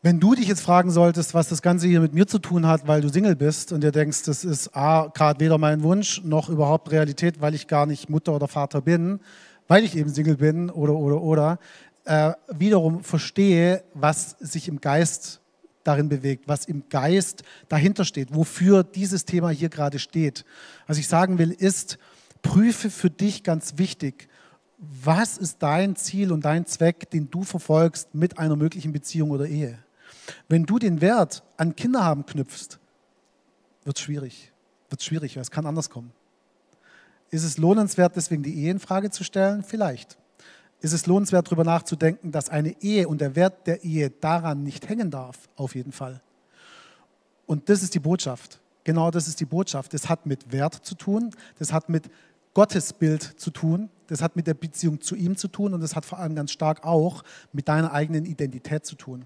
[0.00, 2.86] Wenn du dich jetzt fragen solltest, was das Ganze hier mit mir zu tun hat,
[2.86, 6.48] weil du Single bist und dir denkst, das ist A, gerade weder mein Wunsch noch
[6.48, 9.18] überhaupt Realität, weil ich gar nicht Mutter oder Vater bin,
[9.66, 11.58] weil ich eben Single bin oder, oder, oder,
[12.04, 15.40] äh, wiederum verstehe, was sich im Geist
[15.82, 20.44] darin bewegt, was im Geist dahinter steht, wofür dieses Thema hier gerade steht.
[20.86, 21.98] Was ich sagen will, ist,
[22.42, 24.28] prüfe für dich ganz wichtig,
[24.78, 29.48] was ist dein Ziel und dein Zweck, den du verfolgst mit einer möglichen Beziehung oder
[29.48, 29.80] Ehe.
[30.48, 32.78] Wenn du den Wert an Kinder haben knüpfst,
[33.84, 34.52] wird es schwierig.
[34.90, 36.12] Wird schwierig, es kann anders kommen.
[37.30, 39.62] Ist es lohnenswert, deswegen die Ehe in Frage zu stellen?
[39.62, 40.16] Vielleicht.
[40.80, 44.88] Ist es lohnenswert, darüber nachzudenken, dass eine Ehe und der Wert der Ehe daran nicht
[44.88, 45.48] hängen darf?
[45.56, 46.22] Auf jeden Fall.
[47.46, 48.60] Und das ist die Botschaft.
[48.84, 49.92] Genau das ist die Botschaft.
[49.92, 52.10] Das hat mit Wert zu tun, das hat mit
[52.54, 56.04] Gottesbild zu tun, das hat mit der Beziehung zu ihm zu tun und das hat
[56.04, 57.22] vor allem ganz stark auch
[57.52, 59.24] mit deiner eigenen Identität zu tun.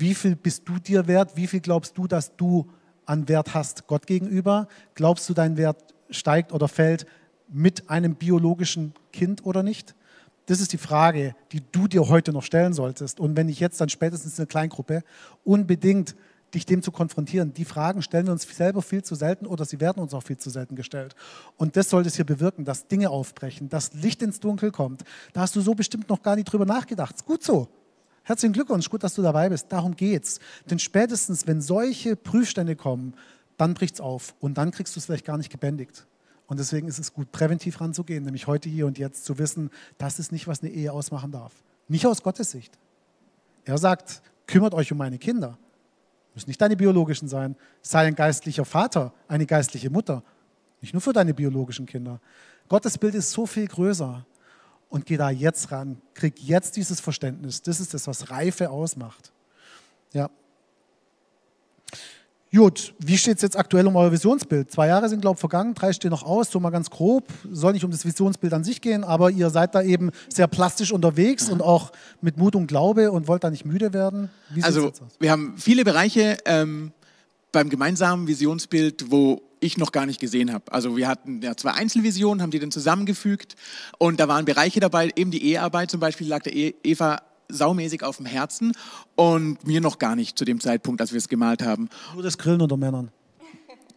[0.00, 1.36] Wie viel bist du dir wert?
[1.36, 2.66] Wie viel glaubst du, dass du
[3.04, 4.66] an Wert hast Gott gegenüber?
[4.94, 7.06] Glaubst du, dein Wert steigt oder fällt
[7.48, 9.94] mit einem biologischen Kind oder nicht?
[10.46, 13.20] Das ist die Frage, die du dir heute noch stellen solltest.
[13.20, 15.02] Und wenn ich jetzt dann spätestens in der Kleingruppe
[15.44, 16.16] unbedingt
[16.54, 17.54] dich dem zu konfrontieren.
[17.54, 20.38] Die Fragen stellen wir uns selber viel zu selten oder sie werden uns auch viel
[20.38, 21.14] zu selten gestellt.
[21.56, 25.04] Und das sollte es hier bewirken, dass Dinge aufbrechen, dass Licht ins Dunkel kommt.
[25.32, 27.14] Da hast du so bestimmt noch gar nicht drüber nachgedacht.
[27.14, 27.68] Ist gut so.
[28.22, 29.66] Herzlichen Glückwunsch, gut, dass du dabei bist.
[29.70, 30.38] Darum geht's.
[30.68, 33.14] Denn spätestens, wenn solche Prüfstände kommen,
[33.56, 36.06] dann bricht es auf und dann kriegst du es vielleicht gar nicht gebändigt.
[36.46, 40.18] Und deswegen ist es gut, präventiv ranzugehen, nämlich heute, hier und jetzt zu wissen, das
[40.18, 41.52] ist nicht, was eine Ehe ausmachen darf.
[41.86, 42.78] Nicht aus Gottes Sicht.
[43.64, 45.58] Er sagt, kümmert euch um meine Kinder.
[46.34, 47.56] Müssen nicht deine biologischen sein.
[47.82, 50.22] Sei ein geistlicher Vater, eine geistliche Mutter.
[50.80, 52.20] Nicht nur für deine biologischen Kinder.
[52.68, 54.24] Gottes Bild ist so viel größer
[54.90, 55.96] und geh da jetzt ran.
[56.14, 57.62] Krieg jetzt dieses Verständnis.
[57.62, 59.32] Das ist das, was Reife ausmacht.
[60.12, 60.28] Ja.
[62.52, 64.72] Gut, wie steht es jetzt aktuell um euer Visionsbild?
[64.72, 67.24] Zwei Jahre sind, glaube ich, vergangen, drei stehen noch aus, so mal ganz grob.
[67.48, 70.90] Soll nicht um das Visionsbild an sich gehen, aber ihr seid da eben sehr plastisch
[70.90, 74.30] unterwegs und auch mit Mut und Glaube und wollt da nicht müde werden.
[74.62, 76.90] Also, wir haben viele Bereiche ähm,
[77.52, 80.72] beim gemeinsamen Visionsbild, wo ich noch gar nicht gesehen habe.
[80.72, 83.56] Also wir hatten ja zwei Einzelvisionen, haben die dann zusammengefügt
[83.98, 88.02] und da waren Bereiche dabei, eben die Ehearbeit zum Beispiel lag der e Eva saumäßig
[88.02, 88.72] auf dem Herzen
[89.16, 91.88] und mir noch gar nicht zu dem Zeitpunkt, als wir es gemalt haben.
[92.14, 93.10] Nur das Grillen unter Männern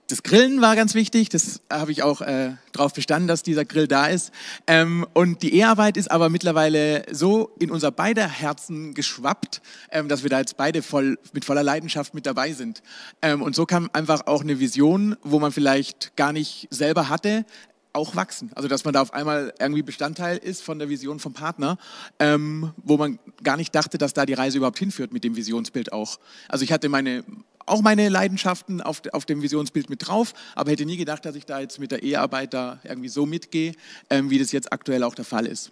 [0.08, 1.30] das Grillen war ganz wichtig.
[1.30, 4.32] Das habe ich auch äh, darauf bestanden, dass dieser Grill da ist.
[4.68, 10.24] Ähm, und die Ehearbeit ist aber mittlerweile so in unser beider Herzen geschwappt, ähm, dass
[10.24, 12.84] wir da jetzt beide voll, mit voller Leidenschaft mit dabei sind.
[13.22, 17.46] Ähm, und so kam einfach auch eine Vision, wo man vielleicht gar nicht selber hatte,
[17.94, 18.52] auch wachsen.
[18.56, 21.78] Also dass man da auf einmal irgendwie Bestandteil ist von der Vision vom Partner,
[22.20, 25.94] ähm, wo man gar nicht dachte, dass da die Reise überhaupt hinführt mit dem Visionsbild
[25.94, 26.20] auch.
[26.50, 27.24] Also ich hatte meine
[27.66, 31.46] auch meine Leidenschaften auf, auf dem Visionsbild mit drauf, aber hätte nie gedacht, dass ich
[31.46, 33.74] da jetzt mit der Ehearbeit da irgendwie so mitgehe,
[34.10, 35.72] ähm, wie das jetzt aktuell auch der Fall ist.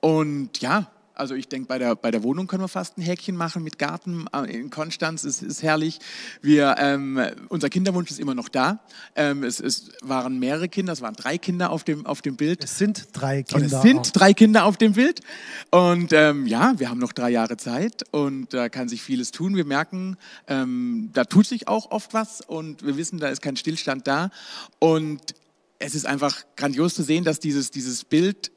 [0.00, 3.36] Und ja, also ich denke, bei der, bei der Wohnung können wir fast ein Häkchen
[3.36, 5.24] machen mit Garten äh, in Konstanz.
[5.24, 6.00] Es ist herrlich.
[6.42, 8.80] Wir, ähm, unser Kinderwunsch ist immer noch da.
[9.14, 12.64] Ähm, es, es, waren mehrere Kinder, es waren drei Kinder auf dem, auf dem Bild.
[12.64, 13.64] Es sind drei Kinder.
[13.64, 14.12] Und es sind auch.
[14.12, 15.20] drei Kinder auf dem Bild.
[15.70, 19.56] Und ähm, ja, wir haben noch drei Jahre Zeit und da kann sich vieles tun.
[19.56, 20.16] Wir merken,
[20.48, 24.30] ähm, da tut sich auch oft was und wir wissen, da ist kein Stillstand da.
[24.78, 25.34] Und
[25.78, 28.50] es ist einfach grandios zu sehen, dass dieses, dieses Bild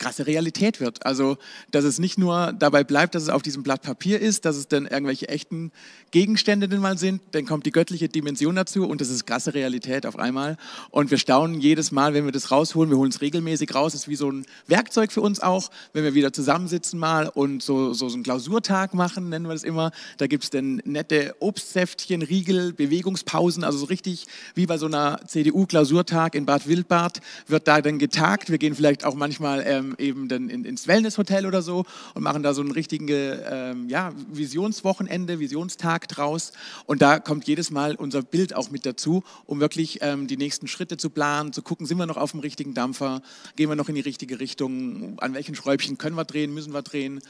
[0.00, 1.06] krasse Realität wird.
[1.06, 1.36] Also,
[1.70, 4.66] dass es nicht nur dabei bleibt, dass es auf diesem Blatt Papier ist, dass es
[4.66, 5.70] dann irgendwelche echten
[6.10, 10.06] Gegenstände denn mal sind, dann kommt die göttliche Dimension dazu und das ist krasse Realität
[10.06, 10.56] auf einmal.
[10.90, 14.02] Und wir staunen jedes Mal, wenn wir das rausholen, wir holen es regelmäßig raus, das
[14.02, 17.92] ist wie so ein Werkzeug für uns auch, wenn wir wieder zusammensitzen mal und so,
[17.92, 19.92] so, so einen Klausurtag machen, nennen wir das immer.
[20.16, 25.20] Da gibt es dann nette Obstsäftchen, Riegel, Bewegungspausen, also so richtig wie bei so einer
[25.26, 28.50] CDU-Klausurtag in Bad Wildbad wird da dann getagt.
[28.50, 31.84] Wir gehen vielleicht auch manchmal ähm, eben dann in, ins Wellnesshotel oder so
[32.14, 36.52] und machen da so einen richtigen ähm, ja, Visionswochenende, Visionstag draus.
[36.86, 40.68] Und da kommt jedes Mal unser Bild auch mit dazu, um wirklich ähm, die nächsten
[40.68, 43.22] Schritte zu planen, zu gucken, sind wir noch auf dem richtigen Dampfer,
[43.56, 46.82] gehen wir noch in die richtige Richtung, an welchen Schräubchen können wir drehen, müssen wir
[46.82, 47.20] drehen.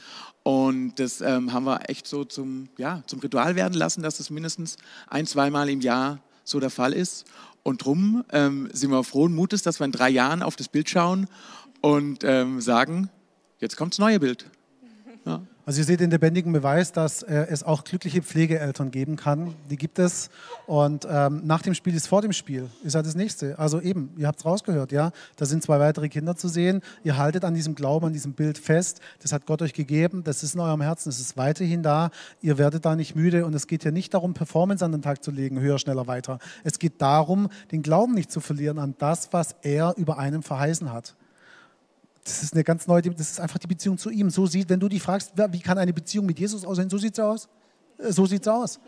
[0.43, 4.29] Und das ähm, haben wir echt so zum, ja, zum Ritual werden lassen, dass das
[4.29, 7.25] mindestens ein, zweimal im Jahr so der Fall ist.
[7.63, 10.89] Und drum ähm, sind wir frohen Mutes, dass wir in drei Jahren auf das Bild
[10.89, 11.27] schauen
[11.81, 13.09] und ähm, sagen,
[13.59, 14.45] jetzt kommt das neue Bild.
[15.25, 15.41] Ja.
[15.63, 19.53] Also ihr seht den lebendigen Beweis, dass äh, es auch glückliche Pflegeeltern geben kann.
[19.69, 20.31] Die gibt es.
[20.65, 22.67] Und ähm, nach dem Spiel ist vor dem Spiel.
[22.83, 23.59] Ist halt das nächste.
[23.59, 25.11] Also eben, ihr habt es rausgehört, ja.
[25.35, 26.81] Da sind zwei weitere Kinder zu sehen.
[27.03, 29.01] Ihr haltet an diesem Glauben, an diesem Bild fest.
[29.21, 30.23] Das hat Gott euch gegeben.
[30.23, 31.09] Das ist in eurem Herzen.
[31.09, 32.09] Es ist weiterhin da.
[32.41, 33.45] Ihr werdet da nicht müde.
[33.45, 36.39] Und es geht hier nicht darum, Performance an den Tag zu legen, höher, schneller, weiter.
[36.63, 40.91] Es geht darum, den Glauben nicht zu verlieren an das, was er über einen verheißen
[40.91, 41.15] hat.
[42.23, 44.29] Das ist eine ganz neue, das ist einfach die Beziehung zu ihm.
[44.29, 47.13] So sieht, wenn du dich fragst, wie kann eine Beziehung mit Jesus aussehen, so sieht
[47.13, 47.49] es aus.
[48.09, 48.79] So sieht es aus.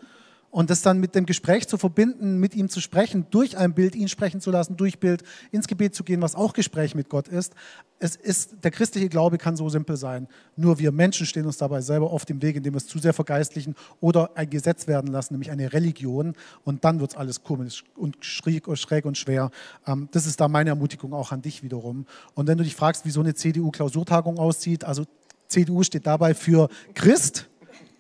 [0.54, 3.96] Und das dann mit dem Gespräch zu verbinden, mit ihm zu sprechen, durch ein Bild
[3.96, 7.28] ihn sprechen zu lassen, durch Bild ins Gebet zu gehen, was auch Gespräch mit Gott
[7.28, 7.56] ist.
[7.98, 10.28] Es ist, der christliche Glaube kann so simpel sein.
[10.56, 13.14] Nur wir Menschen stehen uns dabei selber oft im Weg, indem wir es zu sehr
[13.14, 16.36] vergeistlichen oder ein Gesetz werden lassen, nämlich eine Religion.
[16.64, 19.50] Und dann wird es alles komisch und schräg, und schwer.
[19.88, 22.06] Ähm, das ist da meine Ermutigung auch an dich wiederum.
[22.36, 25.06] Und wenn du dich fragst, wie so eine CDU-Klausurtagung aussieht, also
[25.48, 27.50] CDU steht dabei für Christ,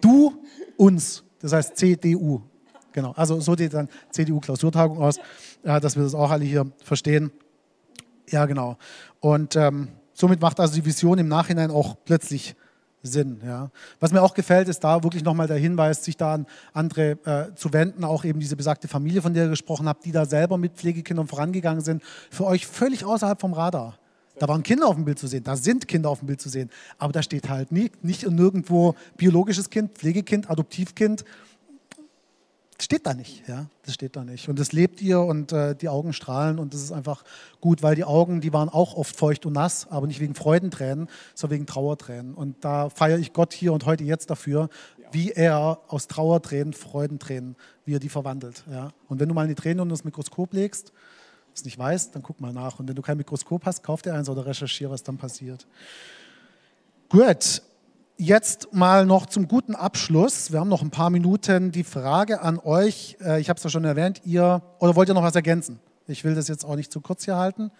[0.01, 0.33] du,
[0.77, 1.23] uns.
[1.43, 2.41] Das heißt CDU.
[2.93, 3.11] Genau.
[3.17, 5.19] Also so sieht dann CDU-Klausurtagung aus,
[5.63, 7.31] ja, dass wir das auch alle hier verstehen.
[8.29, 8.77] Ja, genau.
[9.19, 12.55] Und ähm, somit macht also die Vision im Nachhinein auch plötzlich
[13.01, 13.41] Sinn.
[13.45, 13.71] Ja.
[13.99, 17.53] Was mir auch gefällt, ist da wirklich nochmal der Hinweis, sich da an andere äh,
[17.55, 20.57] zu wenden, auch eben diese besagte Familie, von der ihr gesprochen habt, die da selber
[20.57, 23.99] mit Pflegekindern vorangegangen sind, für euch völlig außerhalb vom Radar.
[24.39, 26.49] Da waren Kinder auf dem Bild zu sehen, da sind Kinder auf dem Bild zu
[26.49, 31.23] sehen, aber da steht halt nicht, nicht nirgendwo biologisches Kind, Pflegekind, Adoptivkind.
[32.77, 34.49] Das steht da nicht, ja, das steht da nicht.
[34.49, 37.23] Und das lebt ihr und äh, die Augen strahlen und das ist einfach
[37.61, 41.07] gut, weil die Augen, die waren auch oft feucht und nass, aber nicht wegen Freudentränen,
[41.35, 42.33] sondern wegen Trauertränen.
[42.33, 44.69] Und da feiere ich Gott hier und heute jetzt dafür,
[45.11, 47.55] wie er aus Trauertränen, Freudentränen,
[47.85, 48.63] wie er die verwandelt.
[48.69, 48.89] Ja.
[49.07, 50.91] Und wenn du mal in die Tränen unter das Mikroskop legst,
[51.57, 52.79] es nicht weißt, dann guck mal nach.
[52.79, 55.67] Und wenn du kein Mikroskop hast, kauf dir eins oder recherchiere, was dann passiert.
[57.09, 57.61] Gut,
[58.17, 60.51] jetzt mal noch zum guten Abschluss.
[60.51, 61.71] Wir haben noch ein paar Minuten.
[61.71, 65.13] Die Frage an euch, äh, ich habe es ja schon erwähnt, ihr, oder wollt ihr
[65.13, 65.79] noch was ergänzen?
[66.07, 67.71] Ich will das jetzt auch nicht zu kurz hier halten.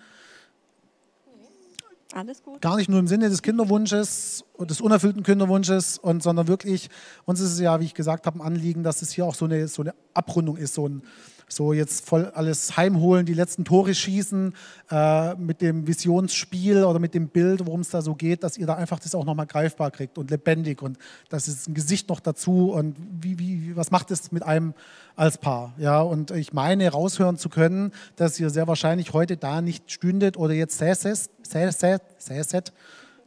[2.14, 2.62] Alles gut.
[2.62, 6.90] Gar nicht nur im Sinne des Kinderwunsches, des unerfüllten Kinderwunsches, und, sondern wirklich,
[7.26, 9.46] uns ist es ja, wie ich gesagt habe, ein Anliegen, dass es hier auch so
[9.46, 11.02] eine, so eine Abrundung ist, so ein,
[11.48, 14.54] so jetzt voll alles heimholen, die letzten Tore schießen
[14.92, 18.66] äh, mit dem Visionsspiel oder mit dem Bild, worum es da so geht, dass ihr
[18.66, 20.98] da einfach das auch nochmal greifbar kriegt und lebendig und
[21.30, 24.74] das ist ein Gesicht noch dazu und wie, wie, was macht es mit einem
[25.16, 25.74] als Paar?
[25.78, 30.38] Ja, und ich meine raushören zu können, dass ihr sehr wahrscheinlich heute da nicht stündet
[30.38, 32.74] oder jetzt säßet, säßet, säßet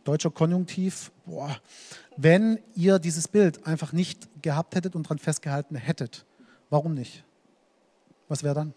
[0.07, 1.57] deutscher Konjunktiv, boah,
[2.17, 6.25] wenn ihr dieses Bild einfach nicht gehabt hättet und daran festgehalten hättet.
[6.71, 7.26] Warum nicht?
[8.29, 8.75] Was wäre dann?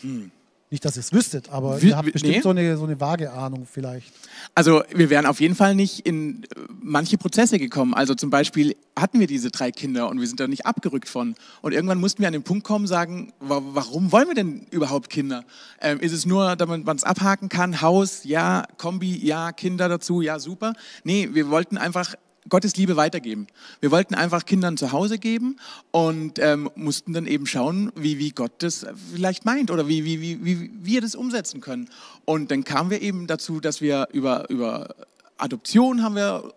[0.00, 0.30] Hm.
[0.70, 2.40] Nicht, dass ihr es wüsstet, aber Wie- ihr habt bestimmt nee.
[2.40, 4.12] so, eine, so eine vage Ahnung vielleicht.
[4.56, 6.46] Also wir wären auf jeden Fall nicht in äh,
[6.82, 7.94] manche Prozesse gekommen.
[7.94, 11.36] Also zum Beispiel hatten wir diese drei Kinder und wir sind da nicht abgerückt von.
[11.62, 15.10] Und irgendwann mussten wir an den Punkt kommen, sagen, wa warum wollen wir denn überhaupt
[15.10, 15.44] Kinder?
[15.80, 20.22] Ähm, ist es nur, damit man es abhaken kann, Haus, ja, Kombi, ja, Kinder dazu,
[20.22, 20.72] ja, super.
[21.04, 22.16] Nee, wir wollten einfach
[22.48, 23.46] Gottes Liebe weitergeben.
[23.80, 25.56] Wir wollten einfach Kindern zu Hause geben
[25.90, 30.20] und ähm, mussten dann eben schauen, wie, wie Gott das vielleicht meint oder wie, wie,
[30.20, 31.88] wie, wie wir das umsetzen können.
[32.24, 34.94] Und dann kamen wir eben dazu, dass wir über, über
[35.38, 36.52] Adoption haben wir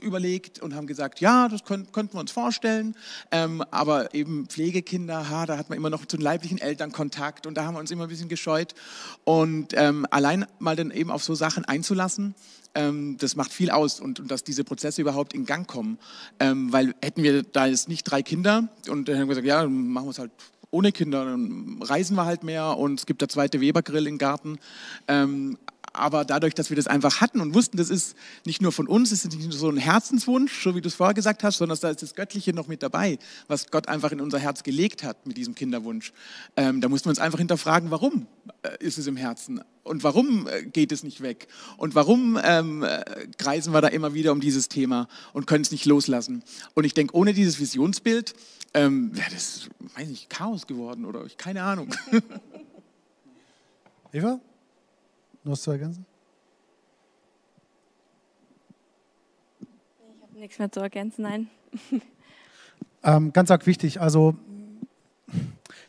[0.00, 2.96] überlegt und haben gesagt, ja, das können, könnten wir uns vorstellen,
[3.30, 7.46] ähm, aber eben Pflegekinder, ha, da hat man immer noch zu den leiblichen Eltern Kontakt
[7.46, 8.74] und da haben wir uns immer ein bisschen gescheut.
[9.24, 12.34] Und ähm, allein mal dann eben auf so Sachen einzulassen,
[12.74, 15.98] ähm, das macht viel aus und, und dass diese Prozesse überhaupt in Gang kommen,
[16.40, 19.62] ähm, weil hätten wir da jetzt nicht drei Kinder und dann haben wir gesagt, ja,
[19.62, 20.30] dann machen wir es halt
[20.76, 21.36] ohne Kinder.
[21.80, 24.58] Reisen wir halt mehr und es gibt der zweite Webergrill im Garten.
[25.08, 25.56] Ähm,
[25.94, 29.12] aber dadurch, dass wir das einfach hatten und wussten, das ist nicht nur von uns,
[29.12, 31.78] es ist nicht nur so ein Herzenswunsch, so wie du es vorher gesagt hast, sondern
[31.80, 33.18] da ist das Göttliche noch mit dabei,
[33.48, 36.12] was Gott einfach in unser Herz gelegt hat mit diesem Kinderwunsch.
[36.56, 38.26] Ähm, da mussten wir uns einfach hinterfragen, warum
[38.62, 41.48] äh, ist es im Herzen und warum äh, geht es nicht weg
[41.78, 43.02] und warum ähm, äh,
[43.38, 46.42] kreisen wir da immer wieder um dieses Thema und können es nicht loslassen.
[46.74, 48.34] Und ich denke, ohne dieses Visionsbild
[48.76, 51.88] ähm, wäre das, weiß ich, Chaos geworden oder ich keine Ahnung.
[54.12, 54.38] Eva?
[55.42, 56.04] Noch was zu ergänzen?
[59.60, 61.48] Ich habe nichts mehr zu ergänzen, nein.
[63.02, 64.36] Ähm, ganz arg wichtig, also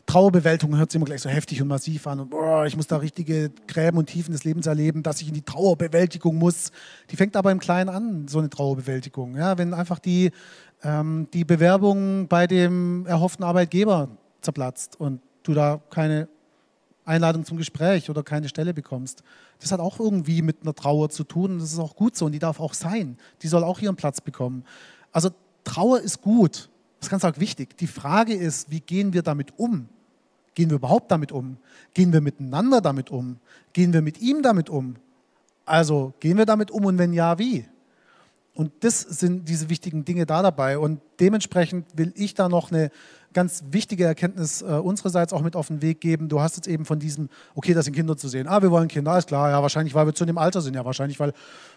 [0.08, 2.96] Trauerbewältigung hört sich immer gleich so heftig und massiv an und boah, ich muss da
[2.96, 6.72] richtige Gräben und Tiefen des Lebens erleben, dass ich in die Trauerbewältigung muss.
[7.10, 9.36] Die fängt aber im Kleinen an, so eine Trauerbewältigung.
[9.36, 10.30] Ja, wenn einfach die,
[10.82, 14.08] ähm, die Bewerbung bei dem erhofften Arbeitgeber
[14.40, 16.28] zerplatzt und du da keine
[17.04, 19.22] Einladung zum Gespräch oder keine Stelle bekommst.
[19.60, 22.32] Das hat auch irgendwie mit einer Trauer zu tun das ist auch gut so und
[22.32, 23.18] die darf auch sein.
[23.42, 24.64] Die soll auch ihren Platz bekommen.
[25.12, 25.28] Also
[25.64, 27.76] Trauer ist gut, das ist ganz arg wichtig.
[27.76, 29.86] Die Frage ist, wie gehen wir damit um?
[30.58, 31.56] Gehen wir überhaupt damit um?
[31.94, 33.38] Gehen wir miteinander damit um?
[33.72, 34.96] Gehen wir mit ihm damit um?
[35.64, 37.64] Also gehen wir damit um und wenn ja, wie?
[38.54, 40.76] Und das sind diese wichtigen Dinge da dabei.
[40.78, 42.90] Und dementsprechend will ich da noch eine
[43.32, 46.28] ganz wichtige Erkenntnis äh, unsererseits auch mit auf den Weg geben.
[46.28, 48.48] Du hast jetzt eben von diesem, okay, das sind Kinder zu sehen.
[48.48, 49.50] Ah, wir wollen Kinder, alles klar.
[49.50, 50.74] Ja, wahrscheinlich, weil wir zu dem Alter sind.
[50.74, 51.32] Ja, wahrscheinlich, weil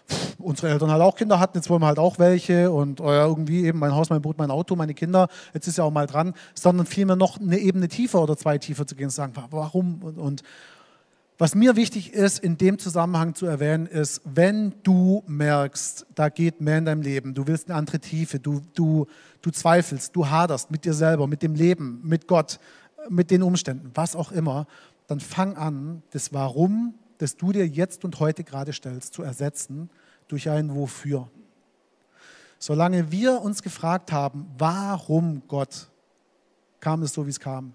[0.08, 1.58] pff, unsere Eltern halt auch Kinder hatten.
[1.58, 2.70] Jetzt wollen wir halt auch welche.
[2.70, 5.28] Und äh, irgendwie eben mein Haus, mein Boot, mein Auto, meine Kinder.
[5.52, 6.34] Jetzt ist ja auch mal dran.
[6.54, 10.02] Sondern vielmehr noch eine Ebene tiefer oder zwei tiefer zu gehen und zu sagen, warum?
[10.02, 10.42] Und, und
[11.38, 16.60] was mir wichtig ist, in dem Zusammenhang zu erwähnen, ist, wenn du merkst, da geht
[16.60, 19.06] mehr in deinem Leben, du willst eine andere Tiefe, du, du,
[19.40, 22.60] du zweifelst, du haderst mit dir selber, mit dem Leben, mit Gott,
[23.08, 24.66] mit den Umständen, was auch immer,
[25.08, 29.90] dann fang an, das Warum, das du dir jetzt und heute gerade stellst, zu ersetzen
[30.28, 31.28] durch ein Wofür.
[32.58, 35.88] Solange wir uns gefragt haben, warum Gott,
[36.78, 37.74] kam es so, wie es kam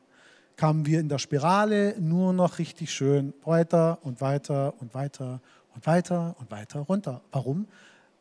[0.58, 5.39] kamen wir in der Spirale nur noch richtig schön weiter und weiter und weiter
[5.74, 7.22] und weiter und weiter runter.
[7.32, 7.68] Warum?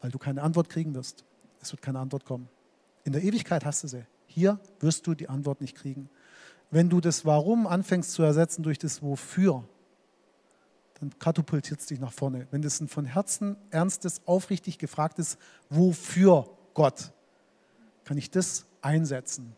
[0.00, 1.24] Weil du keine Antwort kriegen wirst.
[1.60, 2.48] Es wird keine Antwort kommen.
[3.04, 4.04] In der Ewigkeit hast du sie.
[4.26, 6.10] Hier wirst du die Antwort nicht kriegen.
[6.70, 9.64] Wenn du das Warum anfängst zu ersetzen durch das Wofür,
[11.00, 12.46] dann katapultiert es dich nach vorne.
[12.50, 15.38] Wenn das ein von Herzen ernstes, aufrichtig gefragtes
[15.70, 17.12] Wofür Gott,
[18.04, 19.56] kann ich das einsetzen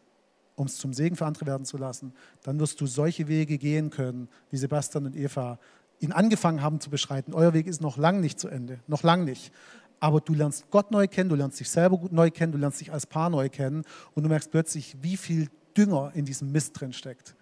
[0.59, 3.91] um es zum Segen für andere werden zu lassen, dann wirst du solche Wege gehen
[3.91, 5.59] können, wie Sebastian und Eva
[6.01, 7.35] ihn angefangen haben zu beschreiten.
[7.35, 9.53] Euer Weg ist noch lang nicht zu Ende, noch lang nicht.
[10.01, 12.81] Aber du lernst Gott neu kennen, du lernst dich selber gut neu kennen, du lernst
[12.81, 13.85] dich als Paar neu kennen
[14.15, 17.35] und du merkst plötzlich, wie viel Dünger in diesem Mist drin steckt.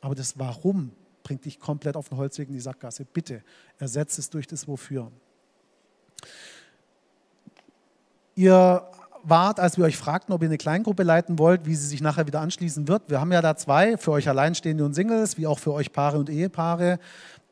[0.00, 0.92] Aber das Warum
[1.22, 3.04] bringt dich komplett auf den Holzweg in die Sackgasse.
[3.04, 3.42] Bitte
[3.78, 5.12] ersetze es durch das Wofür.
[8.34, 8.90] Ihr
[9.24, 12.26] wart, als wir euch fragten, ob ihr eine Kleingruppe leiten wollt, wie sie sich nachher
[12.26, 13.08] wieder anschließen wird.
[13.08, 16.18] Wir haben ja da zwei, für euch Alleinstehende und Singles, wie auch für euch Paare
[16.18, 16.98] und Ehepaare.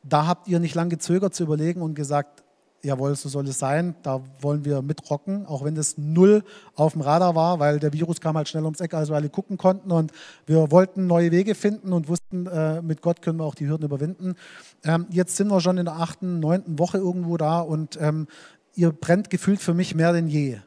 [0.03, 2.43] Da habt ihr nicht lange gezögert zu überlegen und gesagt,
[2.81, 6.43] jawohl, so soll es sein, da wollen wir mitrocken, auch wenn das null
[6.75, 9.29] auf dem Radar war, weil der Virus kam halt schnell ums Eck, als wir alle
[9.29, 10.11] gucken konnten und
[10.45, 13.85] wir wollten neue Wege finden und wussten, äh, mit Gott können wir auch die Hürden
[13.85, 14.35] überwinden.
[14.83, 18.27] Ähm, jetzt sind wir schon in der achten, neunten Woche irgendwo da und ähm,
[18.75, 20.59] ihr brennt gefühlt für mich mehr denn je.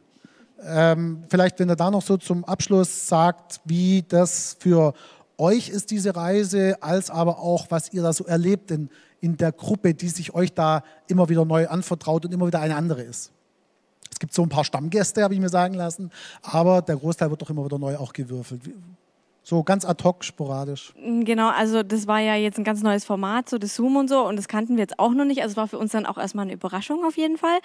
[0.64, 4.94] Ähm, vielleicht, wenn er da noch so zum Abschluss sagt, wie das für
[5.38, 8.88] euch ist, diese Reise, als aber auch, was ihr da so erlebt in,
[9.20, 12.76] in der Gruppe, die sich euch da immer wieder neu anvertraut und immer wieder eine
[12.76, 13.32] andere ist.
[14.10, 16.10] Es gibt so ein paar Stammgäste, habe ich mir sagen lassen,
[16.42, 18.62] aber der Großteil wird doch immer wieder neu auch gewürfelt.
[19.44, 20.92] So ganz ad hoc, sporadisch.
[20.96, 24.08] Mm, genau, also das war ja jetzt ein ganz neues Format, so das Zoom und
[24.08, 25.42] so, und das kannten wir jetzt auch noch nicht.
[25.42, 27.58] Also es war für uns dann auch erstmal eine Überraschung auf jeden Fall.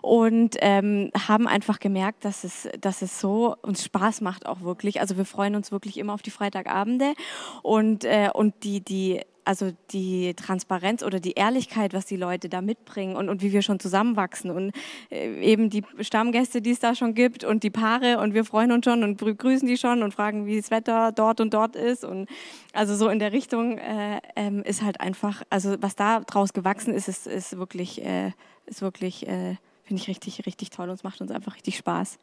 [0.00, 5.00] Und ähm, haben einfach gemerkt, dass es, dass es so uns Spaß macht auch wirklich.
[5.00, 7.14] Also wir freuen uns wirklich immer auf die Freitagabende.
[7.62, 12.60] Und, äh, und die, die also die Transparenz oder die Ehrlichkeit, was die Leute da
[12.60, 14.72] mitbringen und, und wie wir schon zusammenwachsen und
[15.10, 18.72] äh, eben die Stammgäste, die es da schon gibt und die Paare und wir freuen
[18.72, 22.04] uns schon und begrüßen die schon und fragen, wie das Wetter dort und dort ist
[22.04, 22.28] und
[22.72, 26.94] also so in der Richtung äh, ähm, ist halt einfach, also was da draus gewachsen
[26.94, 28.32] ist, ist, ist wirklich, äh,
[28.66, 32.18] ist wirklich, äh, finde ich richtig, richtig toll und es macht uns einfach richtig Spaß.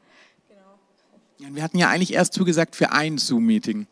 [1.49, 3.87] Wir hatten ja eigentlich erst zugesagt für ein Zoom-Meeting.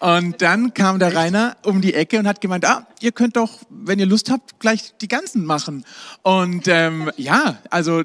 [0.00, 3.60] Und dann kam der Rainer um die Ecke und hat gemeint, ah, ihr könnt doch,
[3.70, 5.84] wenn ihr Lust habt, gleich die ganzen machen.
[6.22, 8.02] Und ähm, ja, also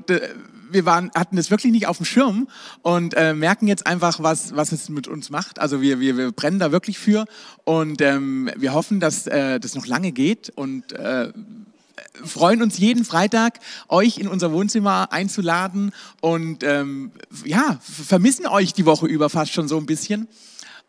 [0.69, 2.47] wir waren, hatten das wirklich nicht auf dem Schirm
[2.83, 5.59] und äh, merken jetzt einfach, was, was es mit uns macht.
[5.59, 7.25] Also wir, wir, wir brennen da wirklich für
[7.63, 11.31] und ähm, wir hoffen, dass äh, das noch lange geht und äh,
[12.23, 15.91] freuen uns jeden Freitag, euch in unser Wohnzimmer einzuladen
[16.21, 17.11] und ähm,
[17.45, 20.27] ja, vermissen euch die Woche über fast schon so ein bisschen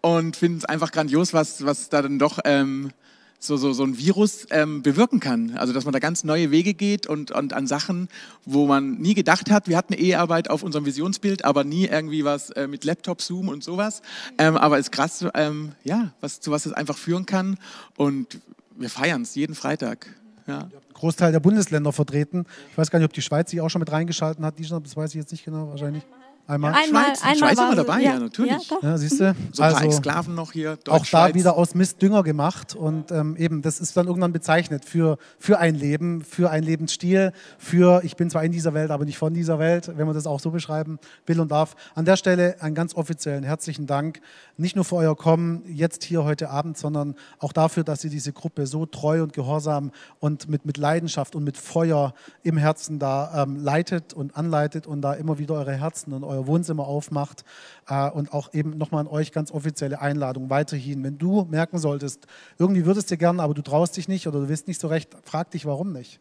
[0.00, 2.90] und finden es einfach grandios, was, was da dann doch ähm,
[3.38, 5.56] so, so, so ein Virus ähm, bewirken kann.
[5.56, 8.08] Also dass man da ganz neue Wege geht und, und an Sachen,
[8.44, 12.50] wo man nie gedacht hat, wir hatten E-Arbeit auf unserem Visionsbild, aber nie irgendwie was
[12.50, 14.02] äh, mit Laptop, Zoom und sowas.
[14.38, 17.58] Ähm, aber ist krass, ähm, ja, was, zu was es einfach führen kann
[17.96, 18.40] und
[18.76, 20.08] wir feiern es jeden Freitag.
[20.46, 20.68] Ja.
[20.92, 22.46] Großteil der Bundesländer vertreten.
[22.70, 24.58] Ich weiß gar nicht, ob die Schweiz sich auch schon mit reingeschalten hat.
[24.58, 26.04] Die, das weiß ich jetzt nicht genau, wahrscheinlich.
[26.46, 26.74] Einmal?
[26.74, 28.68] Einmal, Schweiz, einmal Schweiz war dabei, ja, ja natürlich.
[28.68, 29.34] Ja, ja siehst du?
[29.52, 30.76] So ein paar also, Exklaven noch hier.
[30.88, 34.84] auch da wieder aus Mist Dünger gemacht und ähm, eben, das ist dann irgendwann bezeichnet
[34.84, 39.06] für, für ein Leben, für einen Lebensstil, für ich bin zwar in dieser Welt, aber
[39.06, 41.76] nicht von dieser Welt, wenn man das auch so beschreiben will und darf.
[41.94, 44.20] An der Stelle einen ganz offiziellen herzlichen Dank,
[44.58, 48.34] nicht nur für euer Kommen jetzt hier heute Abend, sondern auch dafür, dass ihr diese
[48.34, 53.44] Gruppe so treu und gehorsam und mit, mit Leidenschaft und mit Feuer im Herzen da
[53.44, 57.44] ähm, leitet und anleitet und da immer wieder eure Herzen und eure euer Wohnzimmer aufmacht.
[57.88, 61.02] Äh, und auch eben nochmal an euch ganz offizielle Einladung weiterhin.
[61.02, 62.26] Wenn du merken solltest,
[62.58, 65.10] irgendwie würdest du gerne, aber du traust dich nicht oder du willst nicht so recht,
[65.24, 66.20] frag dich, warum nicht.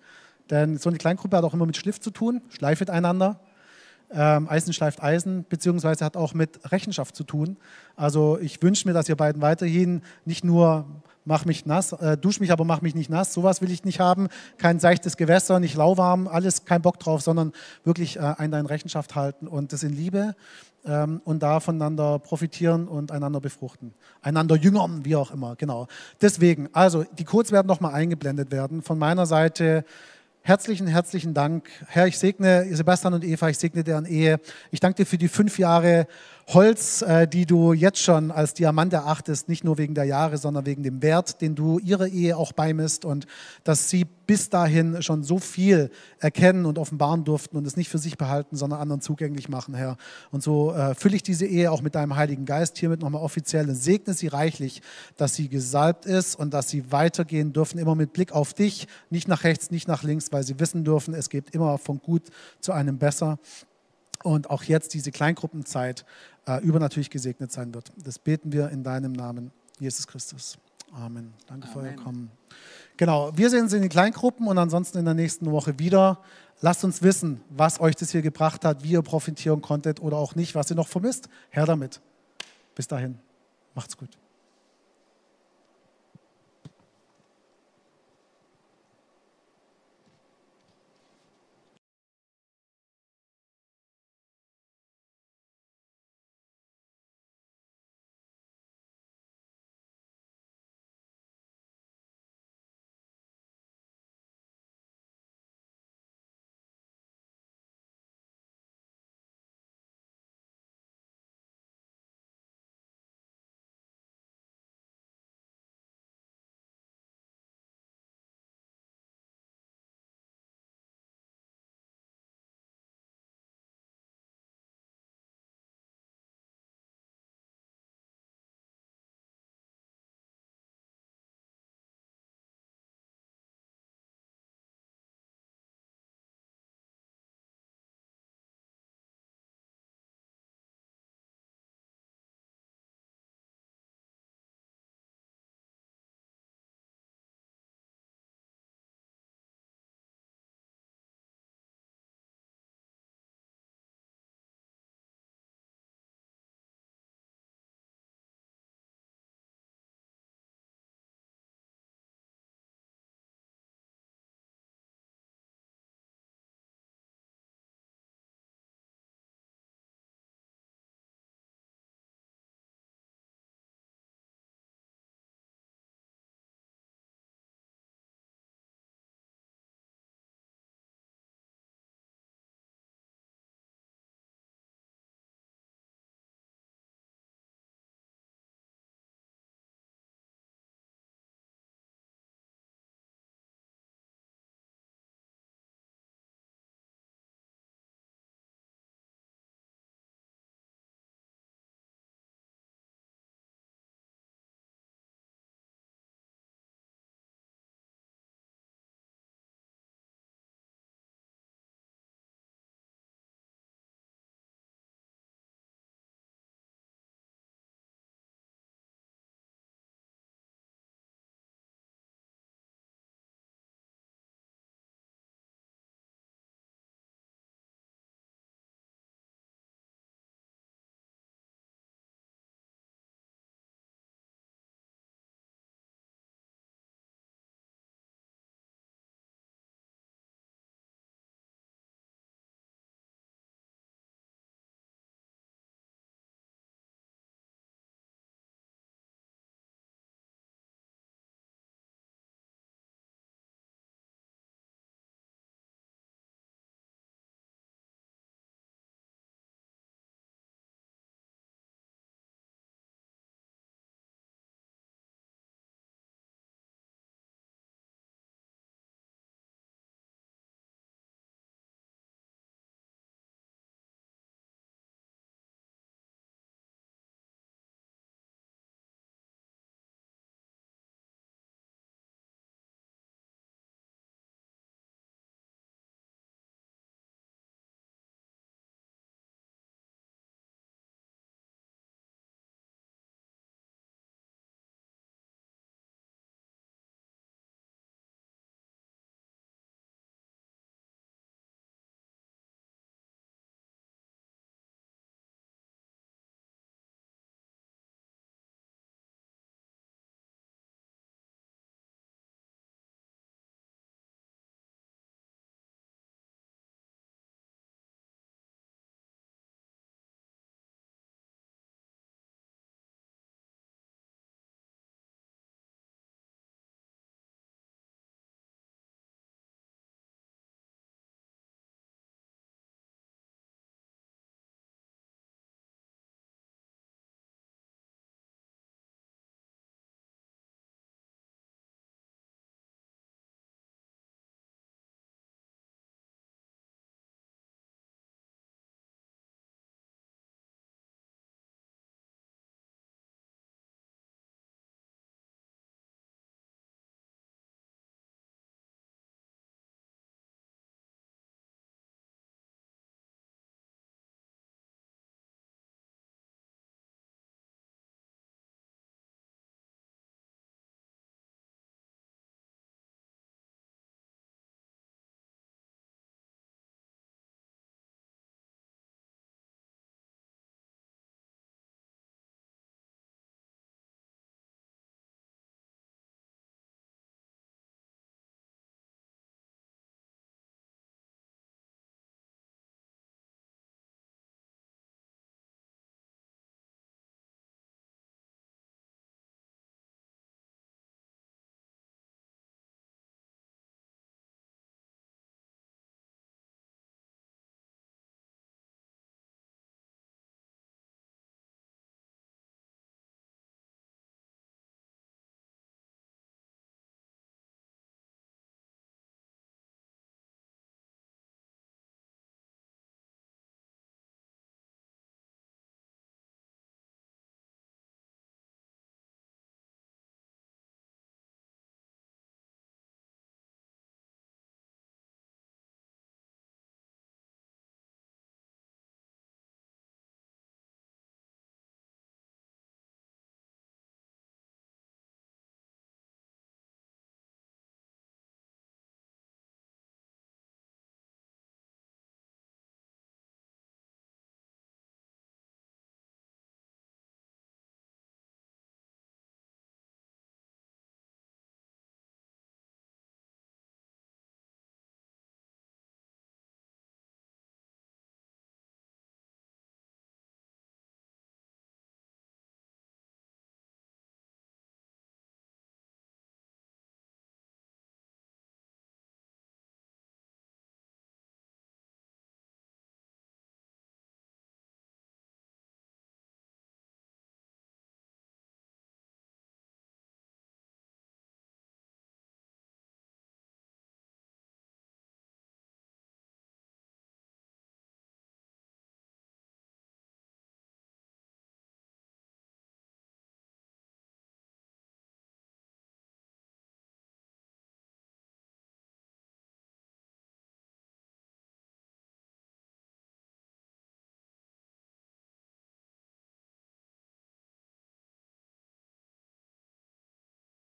[0.49, 3.39] Denn so eine Kleingruppe hat auch immer mit Schliff zu tun, schleifet einander.
[4.11, 7.57] Ähm, Eisen schleift Eisen, beziehungsweise hat auch mit Rechenschaft zu tun.
[7.95, 10.85] Also ich wünsche mir, dass ihr beiden weiterhin nicht nur
[11.25, 13.33] mach mich nass, äh, dusch mich, aber mach mich nicht nass.
[13.33, 14.27] Sowas will ich nicht haben.
[14.57, 17.53] Kein seichtes Gewässer, nicht lauwarm, alles kein Bock drauf, sondern
[17.83, 20.35] wirklich äh, ein in Rechenschaft halten und das in Liebe
[20.85, 23.93] ähm, und da voneinander profitieren und einander befruchten.
[24.21, 25.87] Einander jüngern, wie auch immer, genau.
[26.21, 28.81] Deswegen, also die Codes werden nochmal eingeblendet werden.
[28.81, 29.85] Von meiner Seite
[30.41, 31.69] herzlichen, herzlichen Dank.
[31.87, 34.39] Herr, ich segne Sebastian und Eva, ich segne deren Ehe.
[34.71, 36.07] Ich danke dir für die fünf Jahre
[36.47, 40.65] Holz, äh, die du jetzt schon als Diamant erachtest, nicht nur wegen der Jahre, sondern
[40.65, 43.27] wegen dem Wert, den du ihrer Ehe auch beimisst und
[43.63, 45.89] dass sie bis dahin schon so viel
[46.19, 49.95] erkennen und offenbaren durften und es nicht für sich behalten, sondern anderen zugänglich machen, Herr.
[50.31, 53.69] Und so äh, fülle ich diese Ehe auch mit deinem Heiligen Geist hiermit nochmal offiziell
[53.69, 54.81] und segne sie reichlich,
[55.15, 59.29] dass sie gesalbt ist und dass sie weitergehen dürfen, immer mit Blick auf dich, nicht
[59.29, 62.23] nach rechts, nicht nach links, weil sie wissen dürfen, es geht immer von gut
[62.59, 63.39] zu einem besser
[64.23, 66.05] und auch jetzt diese Kleingruppenzeit
[66.47, 67.91] äh, übernatürlich gesegnet sein wird.
[67.97, 70.57] Das beten wir in deinem Namen, Jesus Christus.
[70.93, 71.33] Amen.
[71.47, 71.73] Danke Amen.
[71.73, 72.31] für euer Kommen.
[72.97, 76.19] Genau, wir sehen uns in den Kleingruppen und ansonsten in der nächsten Woche wieder.
[76.61, 80.35] Lasst uns wissen, was euch das hier gebracht hat, wie ihr profitieren konntet oder auch
[80.35, 81.27] nicht, was ihr noch vermisst.
[81.49, 81.99] Her damit.
[82.75, 83.17] Bis dahin,
[83.73, 84.09] macht's gut.